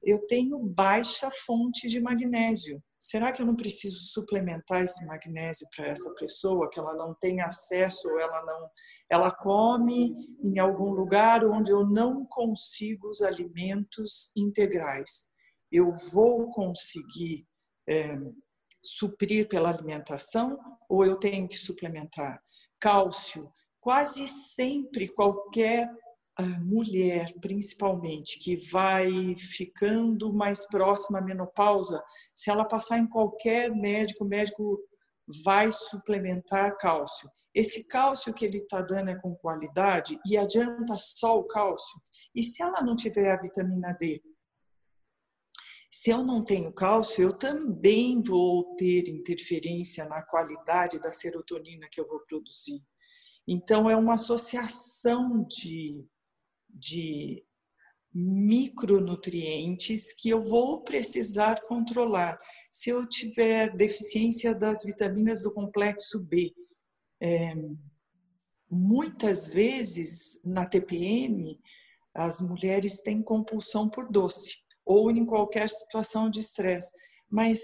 [0.03, 2.81] eu tenho baixa fonte de magnésio.
[2.99, 7.41] Será que eu não preciso suplementar esse magnésio para essa pessoa que ela não tem
[7.41, 8.69] acesso ou ela não
[9.09, 15.27] ela come em algum lugar onde eu não consigo os alimentos integrais?
[15.69, 17.45] Eu vou conseguir
[17.89, 18.17] é,
[18.81, 20.57] suprir pela alimentação
[20.89, 22.41] ou eu tenho que suplementar?
[22.79, 23.51] Cálcio.
[23.81, 25.89] Quase sempre qualquer
[26.41, 34.23] mulher, principalmente, que vai ficando mais próxima à menopausa, se ela passar em qualquer médico,
[34.23, 34.79] o médico
[35.43, 37.29] vai suplementar cálcio.
[37.53, 42.01] Esse cálcio que ele está dando é com qualidade e adianta só o cálcio.
[42.33, 44.21] E se ela não tiver a vitamina D?
[45.93, 51.99] Se eu não tenho cálcio, eu também vou ter interferência na qualidade da serotonina que
[51.99, 52.81] eu vou produzir.
[53.45, 56.07] Então, é uma associação de,
[56.73, 57.43] de
[58.13, 62.37] micronutrientes que eu vou precisar controlar.
[62.69, 66.53] Se eu tiver deficiência das vitaminas do complexo B,
[67.21, 67.53] é,
[68.69, 71.59] muitas vezes na TPM
[72.13, 76.91] as mulheres têm compulsão por doce ou em qualquer situação de estresse,
[77.29, 77.61] mas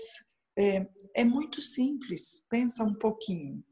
[0.57, 2.41] é, é muito simples.
[2.49, 3.63] Pensa um pouquinho.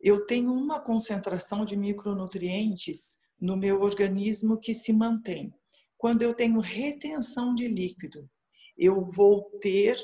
[0.00, 5.54] Eu tenho uma concentração de micronutrientes no meu organismo que se mantém.
[5.96, 8.28] Quando eu tenho retenção de líquido,
[8.76, 9.96] eu vou ter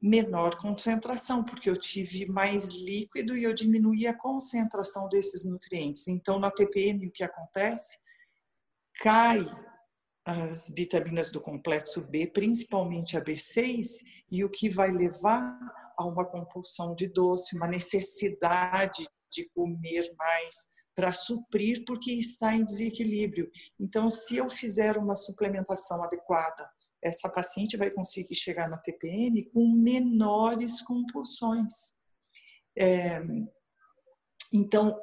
[0.00, 6.06] menor concentração, porque eu tive mais líquido e eu diminuí a concentração desses nutrientes.
[6.06, 7.98] Então, na TPM, o que acontece?
[9.00, 9.44] Cai
[10.24, 13.86] as vitaminas do complexo B, principalmente a B6,
[14.30, 15.58] e o que vai levar
[15.98, 20.68] a uma compulsão de doce, uma necessidade de comer mais
[20.98, 23.48] para suprir, porque está em desequilíbrio.
[23.78, 26.68] Então, se eu fizer uma suplementação adequada,
[27.00, 31.92] essa paciente vai conseguir chegar na TPM com menores compulsões.
[32.76, 33.20] É,
[34.52, 35.00] então,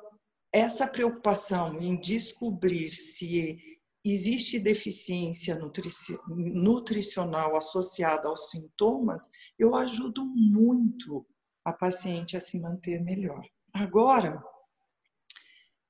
[0.52, 3.58] essa preocupação em descobrir se
[4.04, 5.58] existe deficiência
[6.28, 11.26] nutricional associada aos sintomas, eu ajudo muito
[11.64, 13.48] a paciente a se manter melhor.
[13.74, 14.44] Agora,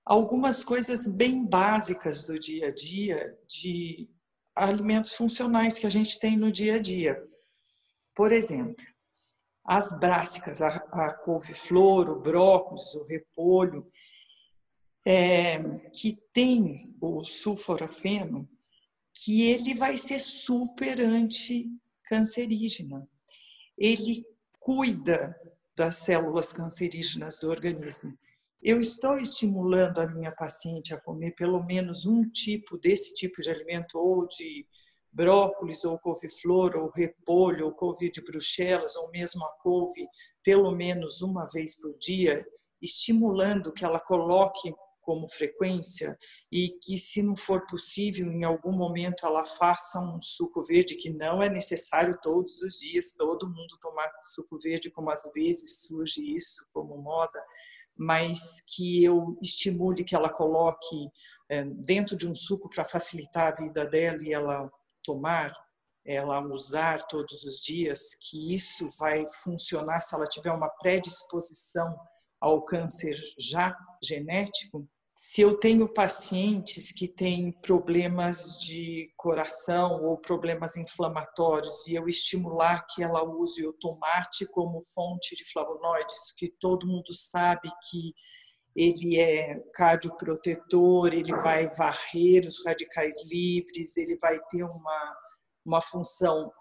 [0.05, 4.07] algumas coisas bem básicas do dia a dia de
[4.55, 7.25] alimentos funcionais que a gente tem no dia a dia.
[8.13, 8.85] Por exemplo,
[9.63, 13.91] as brássicas, a, a couve-flor, o brócolis, o repolho,
[15.03, 15.57] é,
[15.89, 18.47] que tem o sulforafeno,
[19.13, 23.09] que ele vai ser super anticancerígena.
[23.77, 24.25] Ele
[24.59, 25.35] cuida
[25.75, 28.15] das células cancerígenas do organismo
[28.67, 33.51] eu estou estimulando a minha paciente a comer pelo menos um tipo desse tipo de
[33.51, 34.67] alimento, ou de
[35.11, 40.07] brócolis, ou couve-flor, ou repolho, ou couve de bruxelas, ou mesmo a couve,
[40.43, 42.43] pelo menos uma vez por dia,
[42.81, 44.73] estimulando que ela coloque
[45.05, 46.17] como frequência
[46.51, 51.11] e que, se não for possível, em algum momento ela faça um suco verde, que
[51.11, 56.23] não é necessário todos os dias todo mundo tomar suco verde, como às vezes surge
[56.35, 57.39] isso como moda,
[57.97, 61.09] mas que eu estimule que ela coloque
[61.49, 64.69] é, dentro de um suco para facilitar a vida dela e ela
[65.03, 65.53] tomar,
[66.05, 71.95] ela usar todos os dias, que isso vai funcionar se ela tiver uma predisposição
[72.39, 80.75] ao câncer já genético, se eu tenho pacientes que têm problemas de coração ou problemas
[80.75, 86.85] inflamatórios e eu estimular que ela use o tomate como fonte de flavonoides, que todo
[86.85, 88.13] mundo sabe que
[88.75, 95.15] ele é cardioprotetor, ele vai varrer os radicais livres, ele vai ter uma,
[95.65, 96.51] uma função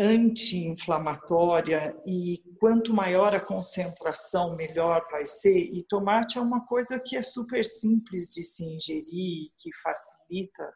[0.00, 5.58] anti-inflamatória e quanto maior a concentração, melhor vai ser.
[5.58, 10.72] E tomate é uma coisa que é super simples de se ingerir, que facilita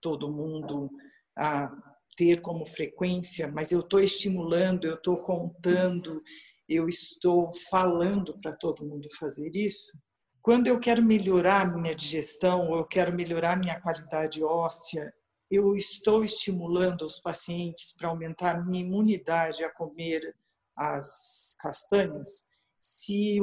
[0.00, 0.90] todo mundo
[1.36, 1.70] a
[2.16, 6.22] ter como frequência, mas eu estou estimulando, eu estou contando,
[6.66, 9.92] eu estou falando para todo mundo fazer isso.
[10.40, 15.12] Quando eu quero melhorar minha digestão, ou eu quero melhorar minha qualidade óssea,
[15.50, 20.34] eu estou estimulando os pacientes para aumentar a minha imunidade a comer
[20.76, 22.44] as castanhas,
[22.80, 23.38] se,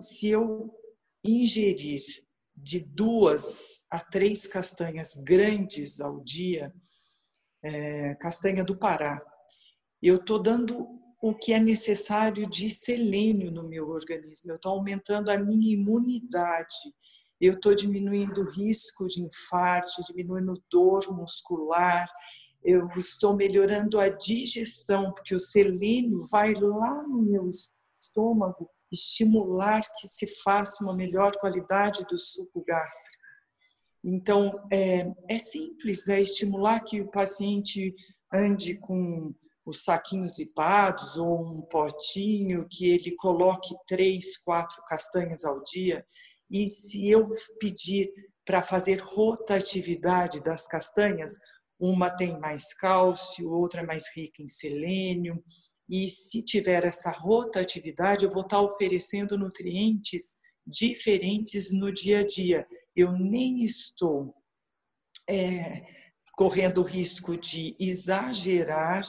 [0.00, 0.72] se eu
[1.24, 2.00] ingerir
[2.54, 6.72] de duas a três castanhas grandes ao dia,
[7.62, 9.20] é, castanha do Pará,
[10.00, 10.88] eu estou dando
[11.20, 16.92] o que é necessário de selênio no meu organismo, eu estou aumentando a minha imunidade
[17.42, 22.08] eu estou diminuindo o risco de infarto, diminuindo dor muscular,
[22.62, 27.48] eu estou melhorando a digestão, porque o selênio vai lá no meu
[28.00, 33.22] estômago estimular que se faça uma melhor qualidade do suco gástrico.
[34.04, 37.92] Então, é, é simples, é estimular que o paciente
[38.32, 39.34] ande com
[39.66, 46.06] os saquinhos zipados ou um potinho, que ele coloque três, quatro castanhas ao dia.
[46.52, 48.12] E se eu pedir
[48.44, 51.38] para fazer rotatividade das castanhas,
[51.80, 55.42] uma tem mais cálcio, outra é mais rica em selênio.
[55.88, 60.36] E se tiver essa rotatividade, eu vou estar oferecendo nutrientes
[60.66, 62.66] diferentes no dia a dia.
[62.94, 64.34] Eu nem estou
[65.28, 65.82] é,
[66.36, 69.02] correndo o risco de exagerar,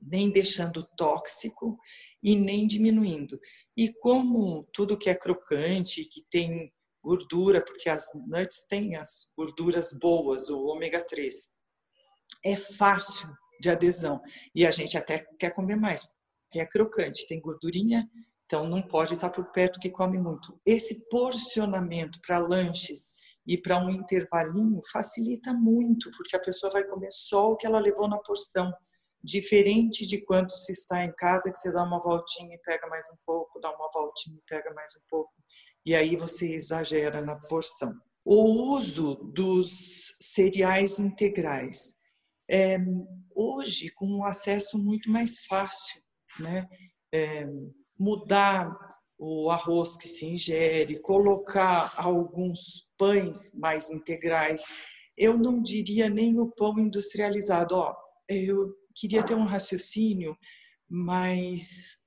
[0.00, 1.76] nem deixando tóxico,
[2.24, 3.38] e nem diminuindo.
[3.76, 6.72] E como tudo que é crocante, que tem
[7.02, 11.50] gordura, porque as nuts têm as gorduras boas, o ômega 3,
[12.42, 13.28] é fácil
[13.60, 14.22] de adesão.
[14.54, 16.02] E a gente até quer comer mais,
[16.46, 18.08] porque é crocante, tem gordurinha,
[18.46, 20.58] Então não pode estar por perto que come muito.
[20.64, 23.12] Esse porcionamento para lanches
[23.46, 27.78] e para um intervalinho facilita muito, porque a pessoa vai comer só o que ela
[27.78, 28.72] levou na porção,
[29.24, 33.06] diferente de quando se está em casa que você dá uma voltinha e pega mais
[33.10, 35.32] um pouco, dá uma voltinha e pega mais um pouco,
[35.86, 37.94] e aí você exagera na porção.
[38.24, 41.94] O uso dos cereais integrais.
[42.50, 42.78] É,
[43.34, 46.02] hoje, com um acesso muito mais fácil,
[46.38, 46.66] né?
[47.12, 47.46] É,
[47.98, 48.74] mudar
[49.18, 54.62] o arroz que se ingere, colocar alguns pães mais integrais.
[55.16, 57.76] Eu não diria nem o pão industrializado.
[57.76, 57.94] Ó,
[58.28, 60.36] eu queria ter um raciocínio
[60.88, 61.98] mais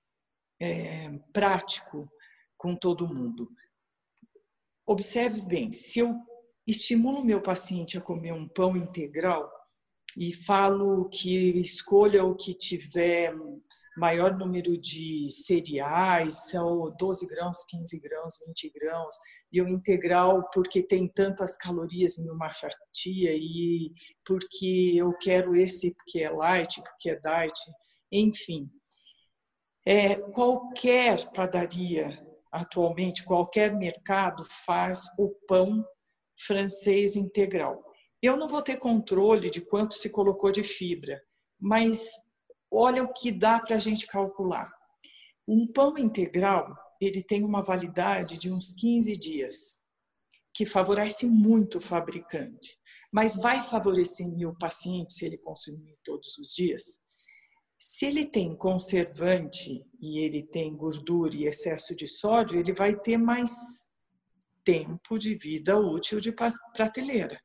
[0.59, 2.09] é, prático
[2.57, 3.49] com todo mundo.
[4.85, 6.15] Observe bem, se eu
[6.65, 9.51] estimulo meu paciente a comer um pão integral
[10.15, 13.33] e falo que escolha o que tiver
[13.97, 19.15] maior número de cereais, são 12 grãos, 15 grãos, 20 grãos,
[19.51, 23.91] e o integral porque tem tantas calorias em uma fatia e
[24.25, 27.59] porque eu quero esse porque é light, porque é diet,
[28.11, 28.69] enfim.
[29.85, 35.85] É, qualquer padaria atualmente, qualquer mercado faz o pão
[36.37, 37.83] francês integral.
[38.21, 41.21] Eu não vou ter controle de quanto se colocou de fibra,
[41.59, 42.11] mas
[42.71, 44.71] olha o que dá para a gente calcular.
[45.47, 49.75] Um pão integral, ele tem uma validade de uns 15 dias,
[50.53, 52.77] que favorece muito o fabricante.
[53.11, 56.99] Mas vai favorecer o paciente se ele consumir todos os dias?
[57.79, 63.17] Se ele tem conservante e ele tem gordura e excesso de sódio, ele vai ter
[63.17, 63.87] mais
[64.63, 66.33] tempo de vida útil de
[66.75, 67.39] prateleira.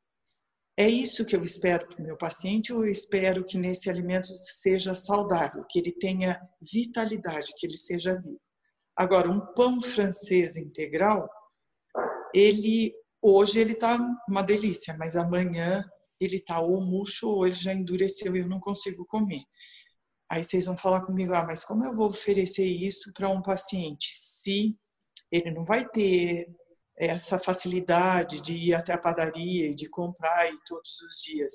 [0.77, 4.95] É isso que eu espero para o meu paciente, eu espero que nesse alimento seja
[4.95, 8.41] saudável, que ele tenha vitalidade, que ele seja vivo.
[8.97, 11.29] Agora, um pão francês integral,
[12.35, 13.97] ele hoje ele está
[14.29, 15.85] uma delícia, mas amanhã
[16.21, 19.43] ele está ou murcho ou ele já endureceu e eu não consigo comer.
[20.29, 24.09] Aí vocês vão falar comigo, ah, mas como eu vou oferecer isso para um paciente
[24.13, 24.77] se
[25.31, 26.49] ele não vai ter
[26.97, 31.53] essa facilidade de ir até a padaria e de comprar e todos os dias.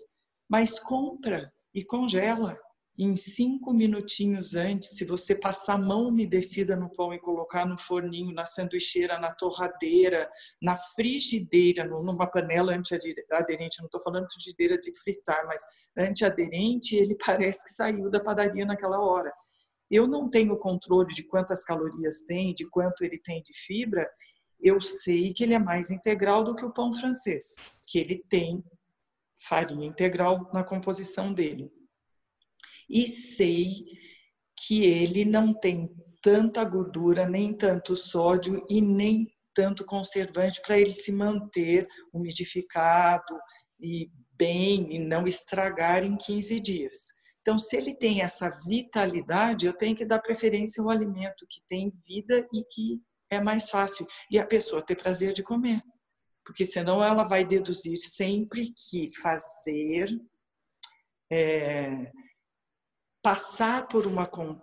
[0.49, 2.57] Mas compra e congela.
[2.99, 7.77] Em cinco minutinhos antes, se você passar a mão umedecida no pão e colocar no
[7.77, 10.27] forninho, na sanduicheira, na torradeira,
[10.59, 15.61] na frigideira, numa panela antiaderente, não estou falando frigideira de fritar, mas
[15.95, 19.31] antiaderente, ele parece que saiu da padaria naquela hora.
[19.91, 24.09] Eu não tenho controle de quantas calorias tem, de quanto ele tem de fibra,
[24.59, 27.57] eu sei que ele é mais integral do que o pão francês,
[27.91, 28.63] que ele tem
[29.37, 31.71] farinha integral na composição dele.
[32.89, 33.85] E sei
[34.65, 35.89] que ele não tem
[36.21, 43.39] tanta gordura, nem tanto sódio e nem tanto conservante para ele se manter umidificado
[43.79, 47.17] e bem e não estragar em 15 dias.
[47.41, 51.93] Então, se ele tem essa vitalidade, eu tenho que dar preferência ao alimento que tem
[52.05, 54.05] vida e que é mais fácil.
[54.29, 55.81] E a pessoa ter prazer de comer.
[56.45, 60.09] Porque senão ela vai deduzir sempre que fazer,
[61.31, 62.11] é,
[63.22, 64.59] passar por uma, com,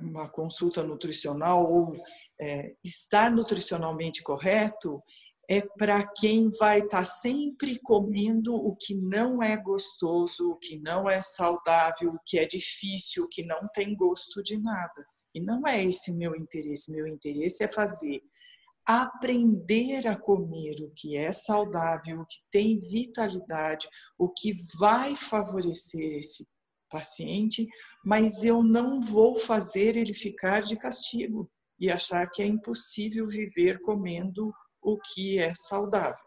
[0.00, 1.96] uma consulta nutricional ou
[2.40, 5.02] é, estar nutricionalmente correto
[5.48, 10.76] é para quem vai estar tá sempre comendo o que não é gostoso, o que
[10.78, 15.06] não é saudável, o que é difícil, o que não tem gosto de nada.
[15.32, 16.92] E não é esse o meu interesse.
[16.92, 18.20] Meu interesse é fazer
[18.86, 26.18] aprender a comer o que é saudável, o que tem vitalidade, o que vai favorecer
[26.18, 26.46] esse
[26.88, 27.66] paciente,
[28.04, 33.80] mas eu não vou fazer ele ficar de castigo e achar que é impossível viver
[33.80, 36.24] comendo o que é saudável.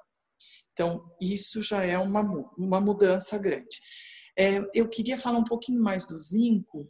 [0.74, 2.22] Então, isso já é uma,
[2.58, 3.82] uma mudança grande.
[4.38, 6.88] É, eu queria falar um pouquinho mais do zinco,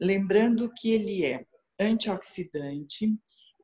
[0.00, 1.44] lembrando que ele é
[1.78, 3.14] antioxidante,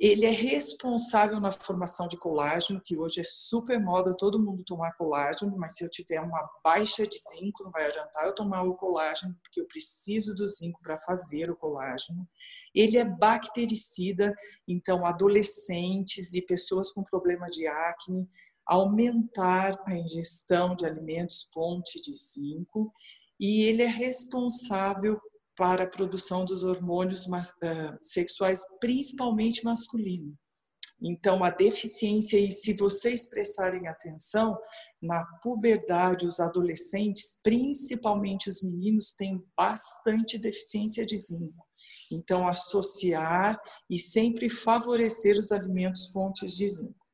[0.07, 4.93] ele é responsável na formação de colágeno, que hoje é super moda todo mundo tomar
[4.99, 8.75] colágeno, mas se eu tiver uma baixa de zinco, não vai adiantar eu tomar o
[8.75, 12.29] colágeno, porque eu preciso do zinco para fazer o colágeno.
[12.75, 14.35] Ele é bactericida,
[14.69, 18.29] então adolescentes e pessoas com problema de acne,
[18.67, 22.93] aumentar a ingestão de alimentos fonte de zinco,
[23.41, 25.19] e ele é responsável
[25.57, 27.27] para a produção dos hormônios
[28.01, 30.37] sexuais, principalmente masculino.
[31.03, 34.57] Então, a deficiência, e se vocês prestarem atenção,
[35.03, 41.67] na puberdade, os adolescentes, principalmente os meninos, têm bastante deficiência de zinco.
[42.11, 47.05] Então, associar e sempre favorecer os alimentos fontes de zinco.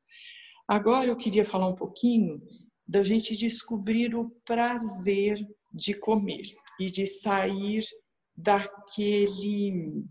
[0.67, 2.41] Agora eu queria falar um pouquinho
[2.87, 5.37] da gente descobrir o prazer
[5.73, 6.43] de comer
[6.79, 7.83] e de sair
[8.35, 10.05] daquele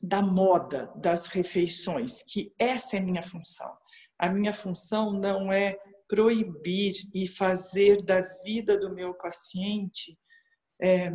[0.00, 3.72] da moda das refeições, que essa é minha função.
[4.18, 10.18] A minha função não é proibir e fazer da vida do meu paciente
[10.80, 11.08] é,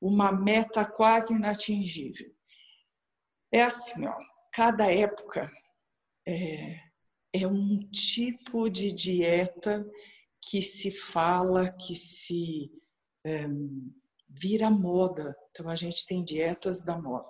[0.00, 2.30] uma meta quase inatingível.
[3.52, 4.16] É assim, ó,
[4.52, 5.50] cada época
[6.26, 6.80] é,
[7.32, 9.88] é um tipo de dieta
[10.42, 12.70] que se fala, que se
[13.24, 13.46] é,
[14.34, 15.34] vira moda.
[15.50, 17.28] Então a gente tem dietas da moda.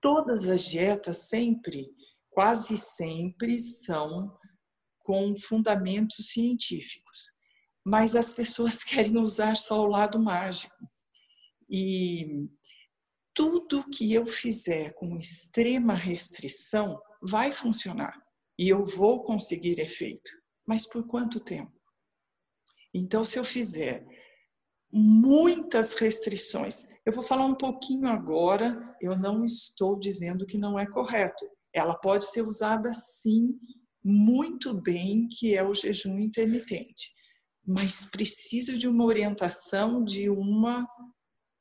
[0.00, 1.88] Todas as dietas sempre,
[2.30, 4.36] quase sempre, são
[5.00, 7.32] com fundamentos científicos.
[7.84, 10.74] Mas as pessoas querem usar só o lado mágico.
[11.68, 12.48] E
[13.34, 18.16] tudo que eu fizer com extrema restrição vai funcionar
[18.58, 20.30] e eu vou conseguir efeito.
[20.66, 21.78] Mas por quanto tempo?
[22.94, 24.06] Então, se eu fizer
[24.96, 30.86] muitas restrições, eu vou falar um pouquinho agora, eu não estou dizendo que não é
[30.86, 31.46] correto.
[31.72, 33.58] Ela pode ser usada sim
[34.02, 37.12] muito bem, que é o jejum intermitente.
[37.66, 40.88] Mas preciso de uma orientação de uma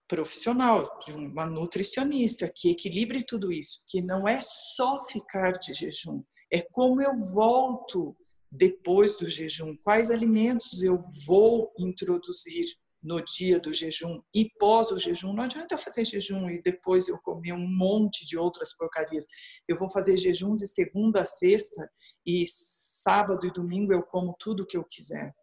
[0.07, 6.23] profissional, de uma nutricionista que equilibre tudo isso, que não é só ficar de jejum,
[6.53, 8.15] é como eu volto
[8.51, 12.65] depois do jejum, quais alimentos eu vou introduzir
[13.05, 15.31] no dia do jejum e pós o jejum.
[15.31, 19.25] Não adianta eu fazer jejum e depois eu comer um monte de outras porcarias.
[19.67, 21.89] Eu vou fazer jejum de segunda a sexta
[22.25, 25.33] e sábado e domingo eu como tudo que eu quiser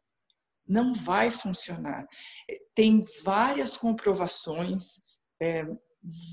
[0.67, 2.07] não vai funcionar.
[2.49, 5.01] É, tem várias comprovações,
[5.41, 5.65] é,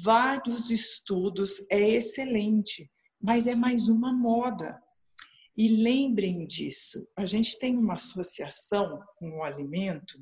[0.04, 2.90] vários estudos, é excelente,
[3.22, 4.80] mas é mais uma moda.
[5.58, 10.18] E lembrem disso, a gente tem uma associação com o alimento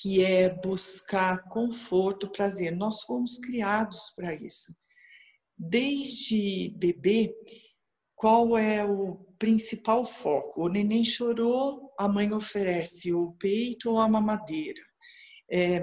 [0.00, 2.74] que é buscar conforto, prazer.
[2.76, 4.74] Nós fomos criados para isso.
[5.56, 7.34] Desde bebê,
[8.14, 10.64] qual é o principal foco?
[10.64, 14.82] O neném chorou, a mãe oferece o peito ou a mamadeira.
[15.50, 15.80] É,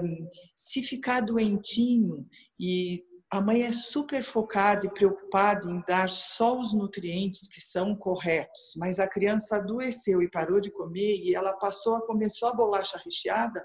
[0.54, 2.26] se ficar doentinho
[2.58, 7.94] e a mãe é super focada e preocupada em dar só os nutrientes que são
[7.96, 12.48] corretos, mas a criança adoeceu e parou de comer e ela passou a comer só
[12.48, 13.64] a bolacha recheada,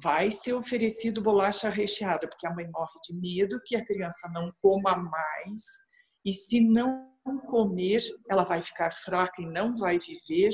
[0.00, 4.52] vai ser oferecido bolacha recheada, porque a mãe morre de medo que a criança não
[4.60, 5.62] coma mais
[6.24, 7.10] e se não
[7.46, 10.52] comer, ela vai ficar fraca e não vai viver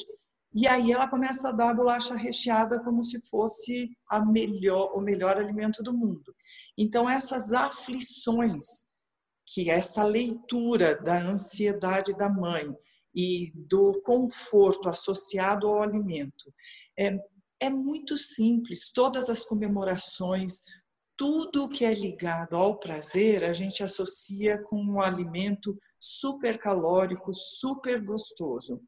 [0.55, 5.01] e aí ela começa a dar a bolacha recheada como se fosse a melhor, o
[5.01, 6.35] melhor alimento do mundo.
[6.77, 8.65] Então essas aflições,
[9.47, 12.65] que essa leitura da ansiedade da mãe
[13.15, 16.53] e do conforto associado ao alimento,
[16.99, 17.19] é,
[17.61, 18.91] é muito simples.
[18.91, 20.61] Todas as comemorações,
[21.17, 28.01] tudo que é ligado ao prazer, a gente associa com um alimento super calórico, super
[28.01, 28.81] gostoso.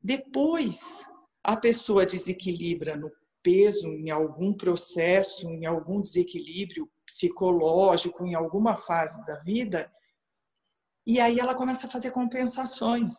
[0.00, 1.06] Depois,
[1.44, 3.10] a pessoa desequilibra no
[3.42, 9.92] peso, em algum processo, em algum desequilíbrio psicológico, em alguma fase da vida,
[11.06, 13.14] e aí ela começa a fazer compensações.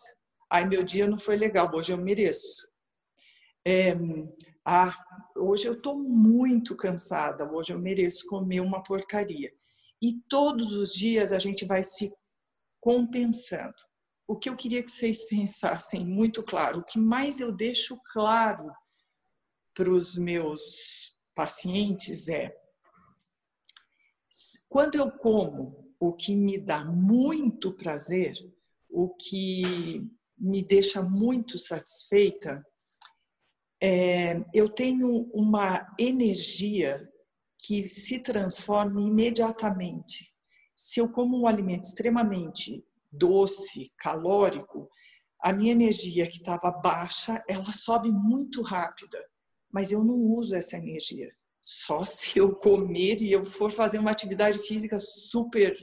[0.49, 2.67] Ai, meu dia não foi legal, hoje eu mereço.
[3.69, 3.93] É,
[4.63, 4.97] ah,
[5.35, 9.53] hoje eu estou muito cansada, hoje eu mereço comer uma porcaria.
[10.01, 12.13] E todos os dias a gente vai se
[12.79, 13.75] compensando
[14.25, 18.71] o que eu queria que vocês pensassem muito claro, o que mais eu deixo claro
[19.73, 22.55] para os meus pacientes é
[24.69, 28.33] quando eu como o que me dá muito prazer,
[28.89, 32.65] o que me deixa muito satisfeita,
[33.81, 37.07] é, eu tenho uma energia
[37.59, 40.31] que se transforma imediatamente.
[40.75, 44.89] Se eu como um alimento extremamente doce, calórico,
[45.41, 49.19] a minha energia que estava baixa, ela sobe muito rápida.
[49.71, 51.31] Mas eu não uso essa energia.
[51.61, 55.75] Só se eu comer e eu for fazer uma atividade física super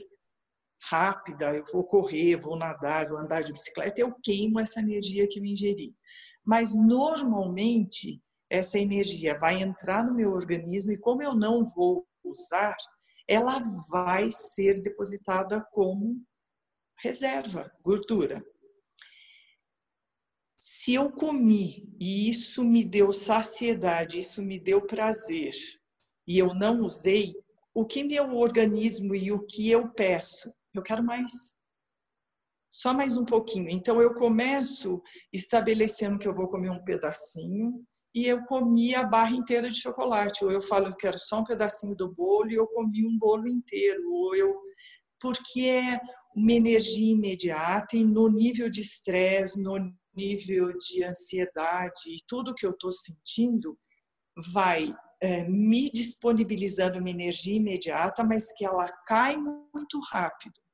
[0.89, 5.39] rápida, eu vou correr, vou nadar, vou andar de bicicleta, eu queimo essa energia que
[5.39, 5.95] eu ingeri.
[6.45, 12.77] Mas normalmente essa energia vai entrar no meu organismo e como eu não vou usar,
[13.27, 16.23] ela vai ser depositada como
[16.99, 18.43] reserva, gordura.
[20.59, 25.53] Se eu comi e isso me deu saciedade, isso me deu prazer,
[26.27, 27.33] e eu não usei,
[27.73, 30.51] o que meu organismo e o que eu peço?
[30.73, 31.54] Eu quero mais.
[32.77, 33.69] Só mais um pouquinho.
[33.69, 35.01] Então eu começo
[35.31, 37.81] estabelecendo que eu vou comer um pedacinho
[38.13, 40.43] e eu comi a barra inteira de chocolate.
[40.43, 43.47] Ou eu falo que quero só um pedacinho do bolo e eu comi um bolo
[43.47, 44.03] inteiro.
[44.05, 44.53] Ou eu
[45.21, 45.97] porque é
[46.35, 49.77] uma energia imediata e no nível de estresse, no
[50.13, 53.79] nível de ansiedade e tudo que eu estou sentindo
[54.53, 60.64] vai é, me disponibilizando uma energia imediata, mas que ela cai muito rápido.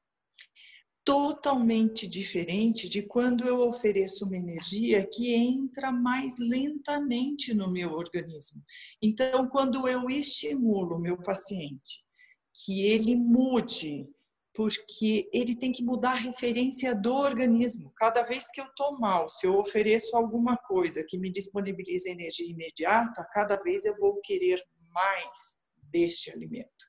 [1.04, 8.62] Totalmente diferente de quando eu ofereço uma energia que entra mais lentamente no meu organismo.
[9.02, 12.04] Então, quando eu estimulo meu paciente
[12.54, 14.08] que ele mude
[14.54, 17.92] porque ele tem que mudar a referência do organismo.
[17.96, 22.50] Cada vez que eu estou mal, se eu ofereço alguma coisa que me disponibiliza energia
[22.50, 26.86] imediata, cada vez eu vou querer mais deste alimento.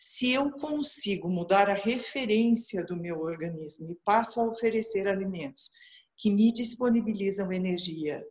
[0.00, 5.72] Se eu consigo mudar a referência do meu organismo e passo a oferecer alimentos
[6.16, 8.22] que me disponibilizam energia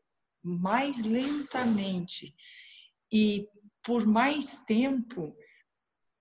[0.42, 2.34] mais lentamente
[3.12, 3.50] e
[3.84, 5.36] por mais tempo,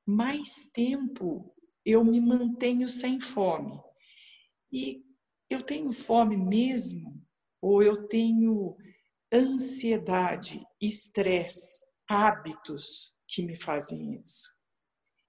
[0.04, 3.80] mais tempo eu me mantenho sem fome.
[4.72, 5.04] E
[5.48, 7.24] eu tenho fome mesmo?
[7.62, 8.76] Ou eu tenho
[9.32, 14.55] ansiedade, estresse, hábitos que me fazem isso?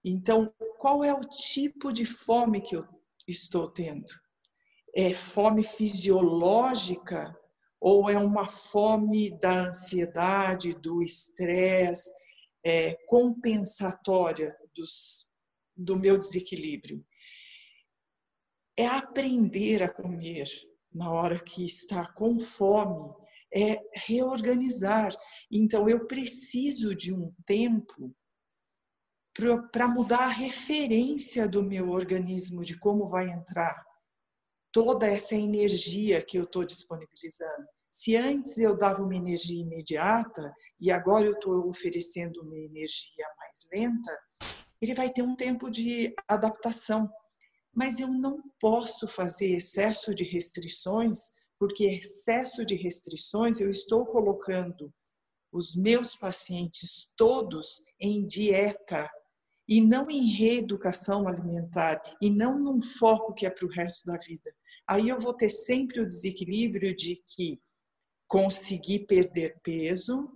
[0.07, 2.87] Então, qual é o tipo de fome que eu
[3.27, 4.07] estou tendo?
[4.95, 7.37] É fome fisiológica
[7.77, 12.09] ou é uma fome da ansiedade, do estresse,
[12.63, 15.27] é, compensatória dos
[15.75, 17.05] do meu desequilíbrio.
[18.77, 20.47] É aprender a comer
[20.91, 23.13] na hora que está com fome,
[23.53, 25.13] é reorganizar.
[25.51, 28.15] Então, eu preciso de um tempo
[29.71, 33.85] para mudar a referência do meu organismo, de como vai entrar
[34.71, 37.67] toda essa energia que eu estou disponibilizando.
[37.89, 43.67] Se antes eu dava uma energia imediata e agora eu estou oferecendo uma energia mais
[43.71, 44.19] lenta,
[44.81, 47.09] ele vai ter um tempo de adaptação.
[47.73, 51.19] Mas eu não posso fazer excesso de restrições,
[51.59, 54.91] porque excesso de restrições eu estou colocando
[55.51, 59.09] os meus pacientes todos em dieta
[59.67, 64.17] e não em reeducação alimentar e não num foco que é para o resto da
[64.17, 64.53] vida.
[64.87, 67.59] Aí eu vou ter sempre o desequilíbrio de que
[68.27, 70.29] consegui perder peso,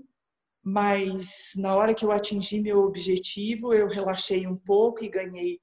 [0.64, 5.60] mas na hora que eu atingi meu objetivo, eu relaxei um pouco e ganhei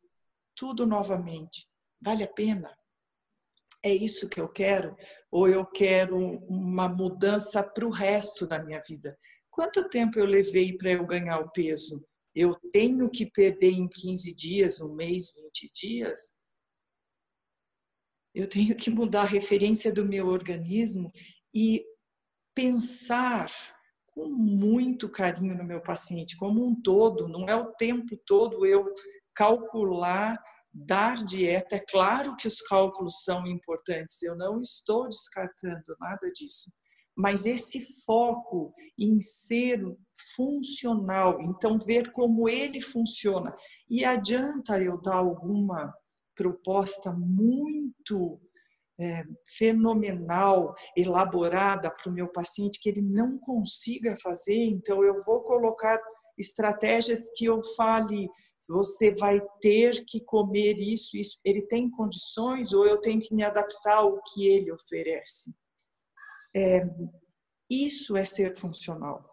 [0.56, 1.68] tudo novamente.
[2.00, 2.74] Vale a pena?
[3.84, 4.96] É isso que eu quero?
[5.30, 6.16] Ou eu quero
[6.48, 9.16] uma mudança para o resto da minha vida?
[9.50, 12.04] Quanto tempo eu levei para eu ganhar o peso?
[12.40, 16.32] Eu tenho que perder em 15 dias, um mês, 20 dias?
[18.32, 21.10] Eu tenho que mudar a referência do meu organismo
[21.52, 21.84] e
[22.54, 23.50] pensar
[24.06, 28.84] com muito carinho no meu paciente, como um todo, não é o tempo todo eu
[29.34, 30.40] calcular,
[30.72, 31.74] dar dieta.
[31.74, 36.70] É claro que os cálculos são importantes, eu não estou descartando nada disso.
[37.18, 39.84] Mas esse foco em ser
[40.36, 43.52] funcional, então ver como ele funciona.
[43.90, 45.92] E adianta eu dar alguma
[46.36, 48.40] proposta muito
[49.00, 49.24] é,
[49.56, 56.00] fenomenal, elaborada para o meu paciente que ele não consiga fazer, então eu vou colocar
[56.38, 58.28] estratégias que eu fale,
[58.68, 61.40] você vai ter que comer isso, isso.
[61.44, 65.52] Ele tem condições ou eu tenho que me adaptar ao que ele oferece?
[66.54, 66.82] É,
[67.70, 69.28] isso é ser funcional.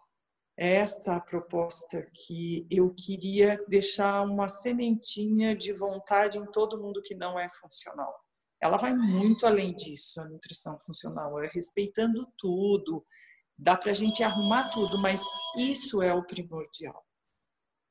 [0.58, 7.14] É esta proposta que eu queria deixar uma sementinha de vontade em todo mundo que
[7.14, 8.14] não é funcional
[8.60, 13.04] ela vai muito além disso, a nutrição funcional, é respeitando tudo,
[13.56, 15.20] dá para a gente arrumar tudo, mas
[15.56, 17.04] isso é o primordial.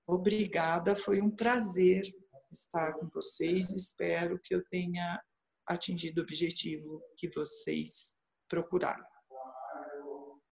[0.07, 2.03] Obrigada, foi um prazer
[2.51, 5.21] estar com vocês, espero que eu tenha
[5.67, 8.13] atingido o objetivo que vocês
[8.47, 9.05] procuraram.